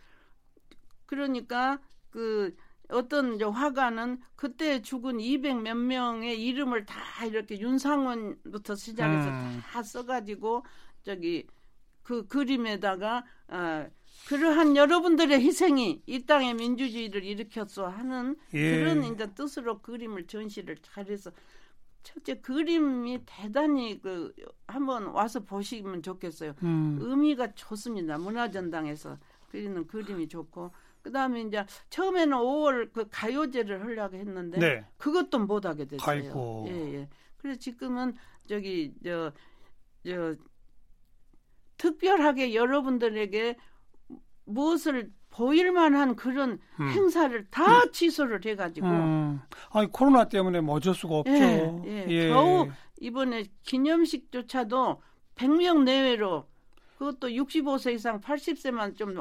그러니까 1.06 1.78
그 2.10 2.56
어떤 2.88 3.40
화가는 3.40 4.20
그때 4.34 4.80
죽은 4.80 5.20
200 5.20 5.62
몇 5.62 5.76
명의 5.76 6.42
이름을 6.42 6.86
다 6.86 7.24
이렇게 7.24 7.58
윤상원부터 7.58 8.74
시작해서 8.74 9.28
음. 9.28 9.62
다 9.64 9.82
써가지고 9.82 10.64
저기 11.02 11.46
그 12.02 12.26
그림에다가 12.28 13.24
아 13.48 13.86
그러한 14.28 14.76
여러분들의 14.76 15.40
희생이 15.40 16.02
이 16.06 16.24
땅의 16.24 16.54
민주주의를 16.54 17.24
일으켰어 17.24 17.88
하는 17.88 18.36
예. 18.54 18.78
그런 18.78 19.04
이제 19.04 19.32
뜻으로 19.34 19.80
그림을 19.80 20.26
전시를 20.26 20.76
잘해서 20.82 21.30
첫째 22.06 22.40
그림이 22.40 23.20
대단히 23.26 24.00
그 24.00 24.32
한번 24.66 25.06
와서 25.08 25.40
보시면 25.40 26.02
좋겠어요. 26.02 26.54
음. 26.62 26.98
의미가 27.00 27.54
좋습니다. 27.54 28.16
문화전당에서 28.18 29.18
그리는 29.48 29.86
그림이 29.86 30.28
좋고 30.28 30.70
그다음에 31.02 31.42
이제 31.42 31.64
처음에는 31.90 32.36
5월 32.36 32.92
그 32.92 33.08
가요제를 33.10 33.84
하려고 33.84 34.16
했는데 34.16 34.58
네. 34.58 34.84
그것도 34.96 35.40
못 35.40 35.66
하게 35.66 35.84
됐어요. 35.86 36.08
아이고. 36.08 36.66
예, 36.68 36.94
예. 36.94 37.08
그래서 37.38 37.58
지금은 37.58 38.14
저기 38.46 38.94
저 39.04 39.32
저 40.06 40.36
특별하게 41.76 42.54
여러분들에게 42.54 43.56
무엇을 44.44 45.12
보일만한 45.36 46.16
그런 46.16 46.58
음. 46.80 46.88
행사를 46.88 47.44
다 47.50 47.82
음. 47.82 47.92
취소를 47.92 48.40
해가지고. 48.44 48.86
음. 48.86 49.40
아니 49.70 49.90
코로나 49.92 50.24
때문에 50.24 50.60
뭐 50.60 50.76
어쩔 50.76 50.94
수가 50.94 51.16
없죠. 51.16 51.32
예, 51.32 51.82
예. 51.84 52.06
예. 52.08 52.28
겨우 52.30 52.68
이번에 53.00 53.44
기념식조차도 53.62 55.02
100명 55.34 55.82
내외로 55.82 56.46
그것도 56.98 57.28
65세 57.28 57.94
이상 57.94 58.18
80세만 58.22 58.96
좀 58.96 59.14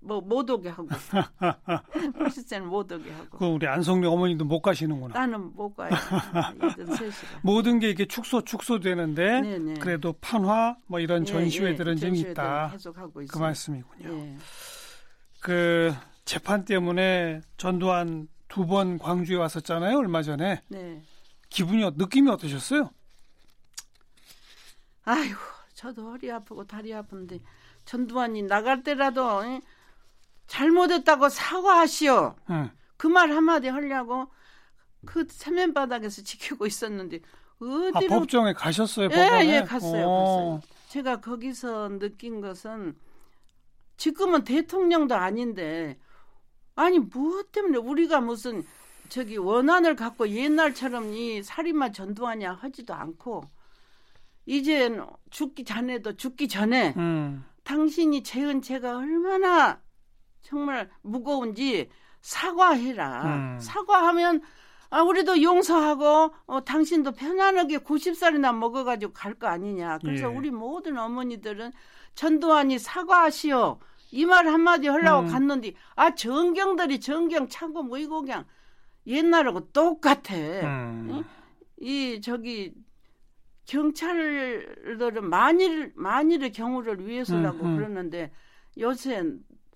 뭐못 0.00 0.48
오게 0.48 0.68
하고 0.68 0.86
80세는 1.90 2.60
못 2.60 2.92
오게 2.92 3.10
하고. 3.10 3.38
그 3.38 3.44
우리 3.46 3.66
안성래 3.66 4.06
어머님도 4.06 4.44
못 4.44 4.62
가시는구나. 4.62 5.18
나는 5.18 5.52
못 5.56 5.74
가요. 5.74 5.90
모든 7.42 7.80
게 7.80 7.90
이게 7.90 8.04
축소 8.04 8.42
축소 8.42 8.78
되는데 8.78 9.40
네네. 9.40 9.74
그래도 9.80 10.14
판화 10.20 10.76
뭐 10.86 11.00
이런 11.00 11.22
예, 11.22 11.24
전시회들은 11.24 11.96
예, 11.96 12.00
좀 12.00 12.14
있다. 12.14 12.68
계속 12.70 12.96
하고 12.96 13.20
그 13.28 13.38
말씀이군요. 13.38 14.36
예. 15.48 15.52
그 15.52 15.94
재판 16.24 16.64
때문에 16.64 17.40
전두환 17.56 18.28
두 18.48 18.66
번 18.66 18.98
광주에 18.98 19.36
왔었잖아요 19.36 19.98
얼마 19.98 20.22
전에. 20.22 20.62
네. 20.68 21.02
기분이 21.50 21.84
느낌이 21.96 22.30
어떠셨어요? 22.30 22.90
아이고 25.04 25.38
저도 25.74 26.10
허리 26.10 26.30
아프고 26.30 26.64
다리 26.66 26.94
아픈데 26.94 27.40
전두환이 27.84 28.42
나갈 28.42 28.82
때라도 28.82 29.42
잘못했다고 30.46 31.28
사과하시오. 31.28 32.36
응. 32.50 32.70
그말 32.96 33.30
한마디 33.30 33.68
하려고 33.68 34.28
그 35.06 35.26
세면바닥에서 35.28 36.22
지키고 36.22 36.66
있었는데 36.66 37.20
어디로 37.60 37.92
아, 37.94 38.00
법정에 38.08 38.52
가셨어요? 38.54 39.08
예, 39.12 39.16
예, 39.46 39.60
갔어요. 39.62 39.68
갔어요. 39.68 40.60
제가 40.88 41.20
거기서 41.20 41.98
느낀 41.98 42.40
것은 42.40 42.96
지금은 43.98 44.44
대통령도 44.44 45.14
아닌데 45.14 45.98
아니 46.74 46.98
무엇 46.98 47.52
때문에 47.52 47.76
우리가 47.78 48.20
무슨 48.20 48.64
저기 49.08 49.36
원한을 49.36 49.96
갖고 49.96 50.28
옛날처럼 50.28 51.12
이 51.12 51.42
살인마 51.42 51.92
전두환이야 51.92 52.52
하지도 52.52 52.94
않고 52.94 53.42
이제 54.46 54.98
죽기 55.30 55.64
전에도 55.64 56.16
죽기 56.16 56.48
전에 56.48 56.94
음. 56.96 57.44
당신이 57.64 58.22
재은 58.22 58.62
죄가 58.62 58.96
얼마나 58.96 59.80
정말 60.40 60.88
무거운지 61.02 61.90
사과해라. 62.22 63.24
음. 63.24 63.58
사과하면 63.60 64.40
아 64.90 65.02
우리도 65.02 65.42
용서하고 65.42 66.32
어, 66.46 66.64
당신도 66.64 67.12
편안하게 67.12 67.78
90살이나 67.78 68.56
먹어가지고 68.56 69.12
갈 69.12 69.34
거 69.34 69.46
아니냐. 69.48 69.98
그래서 69.98 70.30
예. 70.30 70.34
우리 70.34 70.50
모든 70.50 70.96
어머니들은 70.96 71.72
전두환이 72.22 72.78
사과하시오. 72.80 73.78
이 74.10 74.24
말 74.24 74.48
한마디 74.48 74.88
하려고 74.88 75.26
음. 75.26 75.32
갔는데 75.32 75.74
아 75.94 76.14
정경들이 76.14 76.98
정경 76.98 77.48
차고 77.48 77.84
뭐이고 77.84 78.22
그냥 78.22 78.44
옛날하고 79.06 79.68
똑같아. 79.70 80.34
음. 80.34 81.08
응? 81.12 81.24
이 81.80 82.20
저기 82.20 82.74
경찰들은 83.66 85.28
만일 85.28 85.92
만일의 85.94 86.52
경우를 86.52 87.06
위해서라고 87.06 87.58
음, 87.64 87.66
음. 87.66 87.76
그러는데 87.76 88.32
요새 88.78 89.22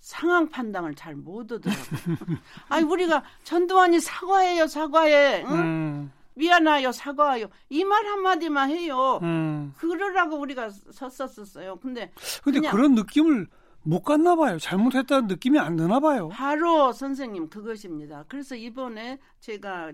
상황 0.00 0.48
판단을 0.48 0.94
잘 0.96 1.14
못 1.14 1.52
하더라고. 1.52 1.80
아니 2.70 2.84
우리가 2.84 3.22
전두환이 3.44 4.00
사과해요, 4.00 4.66
사과해. 4.66 5.44
응? 5.46 6.10
음. 6.34 6.38
미안해요, 6.38 6.92
사과해요. 6.92 7.46
이말 7.68 8.06
한마디만 8.06 8.70
해요. 8.70 9.18
음. 9.22 9.72
그러라고 9.76 10.36
우리가 10.38 10.70
섰었었어요. 10.70 11.76
근데 11.76 12.12
근데 12.42 12.60
그런 12.70 12.94
느낌을 12.94 13.46
못 13.82 14.02
갔나 14.02 14.36
봐요. 14.36 14.58
잘못했다는 14.58 15.26
느낌이 15.26 15.58
안 15.58 15.76
드나 15.76 16.00
봐요. 16.00 16.28
바로 16.28 16.92
선생님 16.92 17.48
그것입니다. 17.48 18.24
그래서 18.28 18.54
이번에 18.54 19.18
제가 19.40 19.92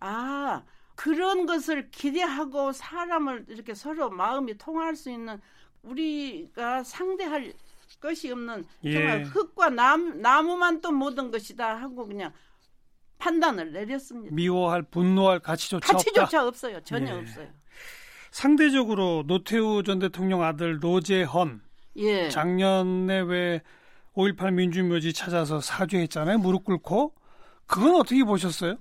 저아 0.00 0.64
그런 0.94 1.46
것을 1.46 1.90
기대하고 1.90 2.72
사람을 2.72 3.46
이렇게 3.48 3.74
서로 3.74 4.10
마음이 4.10 4.56
통할 4.58 4.96
수 4.96 5.10
있는 5.10 5.40
우리가 5.82 6.84
상대할 6.84 7.52
것이 8.00 8.30
없는 8.30 8.64
예. 8.84 8.92
정말 8.92 9.24
흙과 9.24 9.70
나무, 9.70 10.14
나무만 10.14 10.80
또 10.80 10.90
모든 10.92 11.30
것이다 11.30 11.76
하고 11.76 12.06
그냥 12.06 12.32
판단을 13.26 13.70
내렸습니다. 13.72 14.34
미워할 14.34 14.82
분노할 14.82 15.38
가치조차 15.38 15.92
가치조차? 15.92 16.44
없어요. 16.44 16.80
전혀 16.82 17.14
예. 17.14 17.20
없어요. 17.20 17.46
상대적으로 18.32 19.22
노태우 19.26 19.84
전 19.84 20.00
대통령 20.00 20.42
아들 20.42 20.80
노재헌 20.80 21.60
예. 21.96 22.28
작년에 22.28 23.20
왜 23.20 23.62
5.18 24.16 24.54
민주묘지 24.54 25.12
찾아서 25.12 25.60
사죄했잖아요. 25.60 26.38
무릎 26.38 26.64
꿇고 26.64 27.14
그건 27.66 27.94
어떻게 27.94 28.24
보셨어요? 28.24 28.76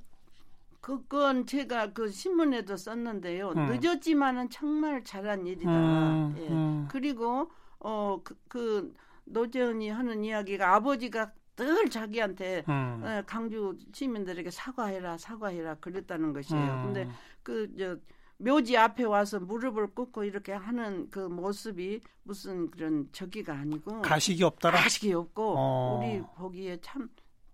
그건 0.80 1.46
제가 1.46 1.94
그 1.94 2.10
신문에도 2.10 2.76
썼는데요. 2.78 3.54
음. 3.56 3.80
늦었지만은 3.80 4.50
정말 4.50 5.04
잘한 5.04 5.46
일이다. 5.46 5.70
음, 5.72 6.36
예. 6.40 6.48
음. 6.48 6.88
그리고 6.90 7.52
어 7.80 8.20
그 8.24 8.36
그 8.48 8.94
노재현이 9.26 9.90
하는 9.90 10.24
이야기가 10.26 10.76
아버지가 10.76 11.32
늘 11.56 11.90
자기한테 11.90 12.64
음. 12.68 13.04
어, 13.04 13.24
강주 13.26 13.78
시민들에게 13.92 14.50
사과해라 14.50 15.18
사과해라 15.18 15.76
그랬다는 15.76 16.34
것이에요. 16.34 16.62
음. 16.62 16.84
근데 16.86 17.10
그저 17.44 17.98
묘지 18.38 18.78
앞에 18.78 19.04
와서 19.04 19.40
무릎을 19.40 19.94
꿇고 19.94 20.24
이렇게 20.24 20.52
하는 20.54 21.10
그 21.12 21.20
모습이 21.20 22.02
무슨 22.24 22.72
그런 22.72 23.08
저기가 23.12 23.54
아니고 23.54 24.02
가식이 24.02 24.44
없다라 24.44 24.82
가식이 24.82 25.14
없고 25.14 25.56
어. 25.58 26.00
우리 26.00 26.22
보기에 26.38 26.78
참 26.82 27.10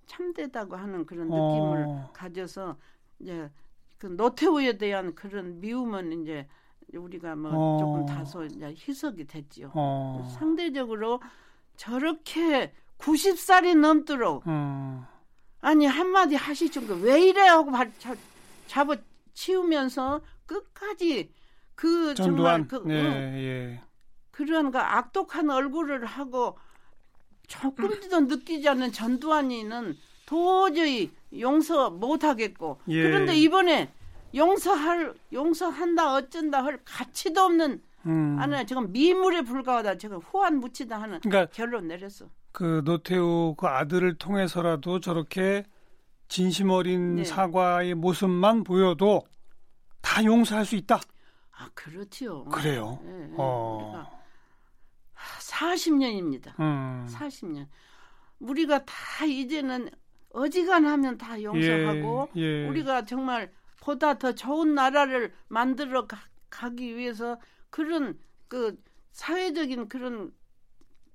참되다고 0.05 0.75
하는 0.77 1.05
그런 1.05 1.27
느낌을 1.27 1.86
어. 1.88 2.10
가져서 2.13 2.77
이제 3.19 3.49
그 3.97 4.07
노태우에 4.07 4.77
대한 4.77 5.13
그런 5.15 5.60
미움은 5.60 6.21
이제 6.21 6.47
우리가 6.93 7.36
뭐 7.36 7.51
어. 7.53 7.79
조금 7.79 8.05
다소 8.05 8.45
이제 8.45 8.73
희석이 8.77 9.25
됐지요. 9.25 9.71
어. 9.73 10.25
상대적으로 10.38 11.21
저렇게 11.75 12.73
90살이 12.99 13.77
넘도록 13.77 14.43
어. 14.45 15.07
아니 15.62 15.86
한마디 15.86 16.36
하실 16.36 16.71
정도 16.71 16.95
왜 16.95 17.21
이래 17.21 17.41
하고 17.47 17.71
잡아 18.67 18.95
치우면서 19.33 20.21
끝까지 20.45 21.31
그 21.75 22.15
전두환. 22.15 22.67
정말 22.67 22.83
그 22.83 22.93
예, 22.93 23.43
예. 23.43 23.81
그런 24.31 24.71
그 24.71 24.79
악독한 24.79 25.49
얼굴을 25.49 26.05
하고 26.05 26.57
조금도 27.47 28.21
느끼지 28.21 28.67
않는 28.69 28.91
전두환이는 28.91 29.95
도저히 30.25 31.12
용서 31.39 31.89
못 31.89 32.23
하겠고 32.23 32.79
예. 32.88 33.03
그런데 33.03 33.36
이번에 33.36 33.91
용서할 34.36 35.13
용서한다 35.31 36.13
어쩐다 36.13 36.63
할 36.63 36.79
가치도 36.83 37.41
없는 37.41 37.81
음. 38.05 38.38
아니 38.39 38.65
지금 38.65 38.91
미물에 38.91 39.41
불과하다 39.41 39.97
지금 39.97 40.17
후한 40.19 40.60
무치다 40.60 41.01
하는 41.01 41.19
그러니까 41.21 41.51
결론 41.53 41.88
내렸어. 41.88 42.25
그 42.51 42.81
노태우 42.83 43.55
그 43.55 43.67
아들을 43.67 44.17
통해서라도 44.17 44.99
저렇게 44.99 45.63
진심 46.27 46.69
어린 46.69 47.17
네. 47.17 47.23
사과의 47.23 47.95
모습만 47.95 48.63
보여도 48.63 49.23
다 50.01 50.23
용서할 50.23 50.65
수 50.65 50.75
있다. 50.75 50.99
아 51.51 51.69
그렇지요. 51.73 52.45
그래요. 52.45 52.99
네, 53.03 53.12
네. 53.27 53.36
어. 53.38 54.17
40년입니다. 55.39 56.60
음. 56.60 57.07
40년. 57.10 57.67
우리가 58.39 58.86
다 58.86 59.25
이제는 59.25 59.89
어지간하면 60.29 61.17
다 61.17 61.41
용서하고 61.41 62.29
예, 62.36 62.41
예. 62.41 62.67
우리가 62.67 63.05
정말 63.05 63.51
보다 63.81 64.17
더 64.17 64.33
좋은 64.33 64.75
나라를 64.75 65.33
만들어 65.47 66.05
가, 66.05 66.69
기 66.75 66.95
위해서 66.95 67.39
그런 67.69 68.19
그 68.47 68.77
사회적인 69.12 69.89
그런 69.89 70.31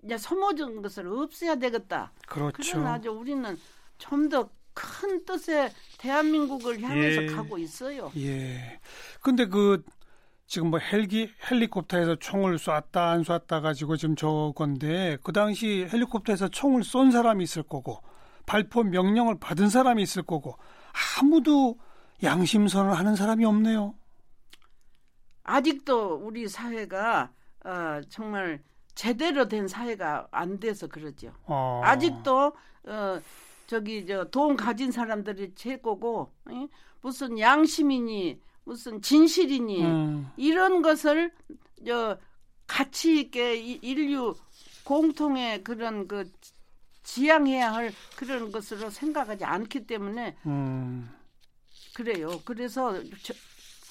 이제 0.05 0.19
소모적인 0.19 0.83
것을 0.83 1.07
없애야 1.07 1.57
되겠다. 1.57 2.13
그렇죠. 2.27 2.57
그러나 2.73 2.95
아주 2.95 3.11
우리는 3.11 3.57
좀더 3.99 4.51
큰 4.75 5.25
뜻의 5.25 5.71
대한민국을 5.99 6.81
향해서 6.81 7.23
예, 7.23 7.27
가고 7.27 7.59
있어요. 7.59 8.11
예. 8.17 8.81
근데 9.21 9.47
그 9.47 9.85
지금 10.47 10.71
뭐 10.71 10.79
헬기 10.79 11.31
헬리콥터에서 11.51 12.17
총을 12.17 12.59
쐈다 12.59 13.11
안 13.11 13.23
쐈다 13.23 13.61
가지고 13.61 13.97
지금 13.97 14.17
저건데 14.17 15.19
그 15.23 15.33
당시 15.33 15.89
헬리콥터에서 15.93 16.49
총을 16.49 16.85
쏜 16.85 17.11
사람이 17.11 17.45
있을 17.45 17.63
거고 17.63 18.03
발포 18.47 18.83
명령을 18.83 19.39
받은 19.39 19.69
사람이 19.69 20.03
있을 20.03 20.23
거고 20.23 20.57
아무도 21.19 21.79
양심선을 22.23 22.93
하는 22.93 23.15
사람이 23.17 23.45
없네요. 23.45 23.95
아직도 25.45 26.21
우리 26.23 26.49
사회가 26.49 27.31
어, 27.65 28.01
정말 28.09 28.63
제대로 28.95 29.49
된 29.49 29.69
사회가 29.69 30.29
안 30.31 30.61
돼서 30.61 30.87
그러죠. 30.87 31.33
어. 31.47 31.81
아직도 31.85 32.53
어, 32.85 33.21
저기 33.67 34.07
저 34.07 34.25
돈 34.31 34.57
가진 34.57 34.91
사람들이 34.91 35.55
최고고 35.55 36.33
에? 36.51 36.69
무슨 37.01 37.39
양심이니 37.39 38.41
무슨 38.65 39.01
진실이니 39.03 39.83
음. 39.85 40.31
이런 40.37 40.83
것을 40.83 41.33
저 41.87 42.19
가치 42.67 43.21
있게 43.21 43.57
인류 43.57 44.35
공통의 44.85 45.65
그런 45.65 46.07
그 46.07 46.31
지향해야 47.03 47.73
할 47.73 47.93
그런 48.17 48.53
것으로 48.53 48.91
생각하지 48.91 49.45
않기 49.45 49.87
때문에 49.87 50.37
음. 50.47 51.11
그래요. 51.95 52.41
그래서 52.45 52.95
저, 53.23 53.35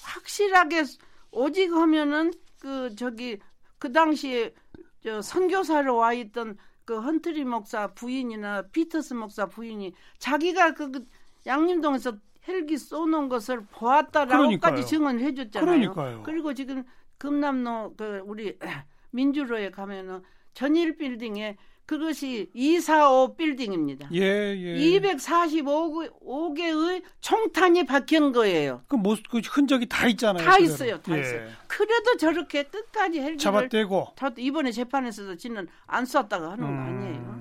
확실하게 0.02 0.84
오직 1.30 1.72
하면은 1.72 2.32
그 2.58 2.94
저기 2.96 3.38
그 3.78 3.92
당시에 3.92 4.54
저 5.02 5.20
선교사로 5.20 5.96
와 5.96 6.12
있던 6.12 6.56
그 6.84 7.00
헌트리 7.00 7.44
목사 7.44 7.88
부인이나 7.88 8.62
피터스 8.72 9.14
목사 9.14 9.46
부인이 9.46 9.92
자기가 10.18 10.74
그, 10.74 10.90
그 10.90 11.06
양림동에서 11.46 12.14
헬기 12.48 12.76
쏘는 12.76 13.28
것을 13.28 13.64
보았다라고까지 13.66 14.86
증언해 14.86 15.34
줬잖아요. 15.34 15.64
그러니까요. 15.64 16.22
그리고 16.24 16.54
지금 16.54 16.84
금남로 17.18 17.94
그 17.96 18.22
우리 18.24 18.58
민주로에 19.12 19.70
가면은 19.70 20.22
전일 20.54 20.96
빌딩에 20.96 21.56
그것이 21.86 22.50
245 22.54 23.36
빌딩입니다. 23.36 24.08
예, 24.12 24.20
예. 24.20 25.00
245개의 25.00 27.02
총탄이 27.20 27.86
박힌 27.86 28.32
거예요. 28.32 28.82
그, 28.88 28.96
모, 28.96 29.16
그 29.30 29.38
흔적이 29.38 29.86
다 29.88 30.06
있잖아요. 30.08 30.44
다 30.44 30.52
그대로. 30.52 30.64
있어요. 30.64 31.00
다 31.02 31.16
예. 31.16 31.20
있어요. 31.20 31.48
그래도 31.66 32.16
저렇게 32.16 32.62
끝까지 32.64 33.18
헬기를 33.18 33.38
잡아떼고 33.38 34.14
이번에 34.38 34.72
재판에서도 34.72 35.36
지는 35.36 35.66
안 35.86 36.04
쐈다가 36.06 36.52
하는 36.52 36.64
음... 36.64 36.76
거 36.76 36.82
아니에요. 36.82 37.32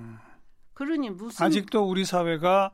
그러니 0.74 1.10
무슨 1.12 1.46
아직도 1.46 1.88
우리 1.88 2.06
사회가 2.06 2.72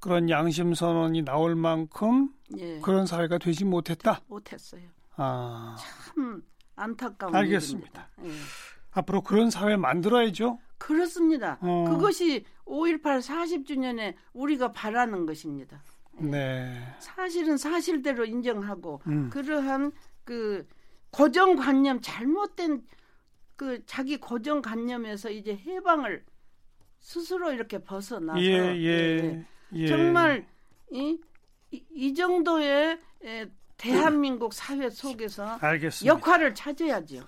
그런 0.00 0.28
양심 0.28 0.74
선언이 0.74 1.22
나올 1.22 1.54
만큼 1.54 2.30
예. 2.58 2.80
그런 2.80 3.06
사회가 3.06 3.38
되지 3.38 3.64
못했다. 3.64 4.20
못했어요. 4.26 4.82
아. 5.16 5.76
참 5.78 6.42
안타까운 6.76 7.34
알겠습니다. 7.34 8.08
예. 8.24 8.30
앞으로 8.90 9.22
그런 9.22 9.50
사회 9.50 9.76
만들어야죠. 9.76 10.58
그렇습니다. 10.84 11.56
어. 11.62 11.86
그것이 11.88 12.44
5.18 12.66 13.20
40주년에 13.20 14.14
우리가 14.34 14.72
바라는 14.72 15.24
것입니다. 15.24 15.82
예. 16.20 16.26
네. 16.26 16.94
사실은 16.98 17.56
사실대로 17.56 18.26
인정하고 18.26 19.00
음. 19.06 19.30
그러한 19.30 19.92
그 20.24 20.66
고정관념 21.10 22.00
잘못된 22.02 22.82
그 23.56 23.84
자기 23.86 24.18
고정관념에서 24.18 25.30
이제 25.30 25.56
해방을 25.56 26.22
스스로 26.98 27.52
이렇게 27.52 27.78
벗어나서 27.78 28.42
예, 28.42 28.76
예. 28.76 29.22
네. 29.22 29.46
예. 29.72 29.86
정말 29.88 30.46
이, 30.90 31.18
이 31.70 32.14
정도의 32.14 32.98
대한민국 33.78 34.52
사회 34.52 34.90
속에서 34.90 35.56
알겠습니다. 35.60 36.14
역할을 36.14 36.54
찾아야죠. 36.54 37.24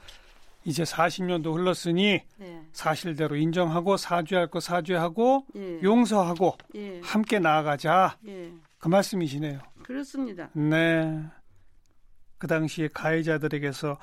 이제 0.67 0.83
40년도 0.83 1.55
흘렀으니 1.55 2.21
네. 2.39 2.63
사실대로 2.73 3.37
인정하고 3.37 3.97
사죄할 3.97 4.49
거 4.49 4.59
사죄하고 4.59 5.47
예. 5.55 5.81
용서하고 5.83 6.57
예. 6.75 7.01
함께 7.05 7.39
나아가자. 7.39 8.19
예. 8.27 8.53
그 8.79 8.89
말씀이시네요. 8.89 9.61
그렇습니다. 9.85 10.51
네. 10.55 11.23
그 12.39 12.49
당시에 12.49 12.89
가해자들에게서 12.93 13.97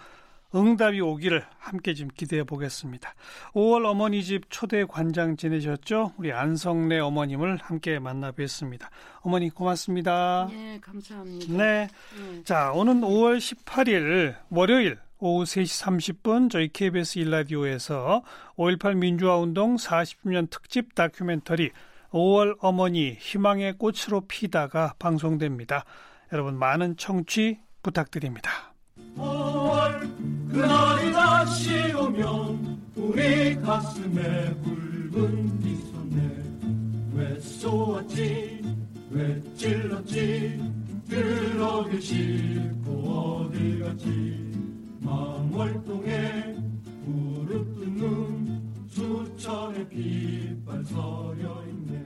응답이 0.56 1.02
오기를 1.02 1.44
함께 1.58 1.94
좀 1.94 2.08
기대해 2.16 2.44
보겠습니다. 2.44 3.14
5월 3.54 3.86
어머니 3.86 4.24
집 4.24 4.46
초대 4.50 4.86
관장 4.86 5.36
지내셨죠? 5.36 6.14
우리 6.18 6.32
안성래 6.32 7.00
어머님을 7.00 7.58
함께 7.58 8.00
만나 8.00 8.32
뵙습니다. 8.32 8.90
어머니 9.22 9.50
고맙습니다. 9.50 10.48
네, 10.50 10.80
감사합니다. 10.80 11.54
네. 11.54 11.88
네. 12.18 12.44
자, 12.44 12.72
오는 12.72 13.02
5월 13.02 13.38
18일 13.38 14.36
월요일 14.50 15.00
오후 15.26 15.46
3시 15.46 15.86
30분 16.22 16.50
저희 16.50 16.68
KBS 16.68 17.20
일라디오에서 17.20 18.24
5.18 18.58 18.98
민주화 18.98 19.38
운동 19.38 19.78
40주년 19.78 20.50
특집 20.50 20.96
다큐멘터리 20.96 21.72
5월 22.12 22.58
어머니 22.60 23.14
희망의 23.14 23.78
꽃으로 23.78 24.28
피다가 24.28 24.96
방송됩니다. 25.00 25.86
여러분 26.34 26.60
많은 26.60 26.98
청취 26.98 27.58
부탁드립니다. 27.82 28.74
5월 29.16 30.52
그날이 30.52 31.14
다시 31.14 31.94
오면 31.94 32.82
우리 32.98 33.56
가슴에 33.62 34.54
붉은 34.62 35.60
미소네 35.60 37.14
왜 37.14 37.40
쏘았지 37.40 38.62
왜 39.10 39.42
찔렀지 39.56 40.60
그러기 41.10 42.02
싫고 42.02 42.92
어디 42.92 43.80
갔지 43.80 44.43
망월동에 45.04 46.56
구름 47.06 47.76
뜯는 47.76 48.88
수천의 48.88 49.90
빛발 49.90 50.86
서려 50.86 51.64
있네. 51.68 52.04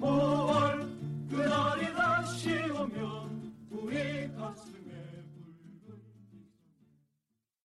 5월 0.00 0.88
그날이 1.28 1.92
다시 1.94 2.50
오면 2.70 3.52
우리 3.70 4.32
가슴 4.34 4.75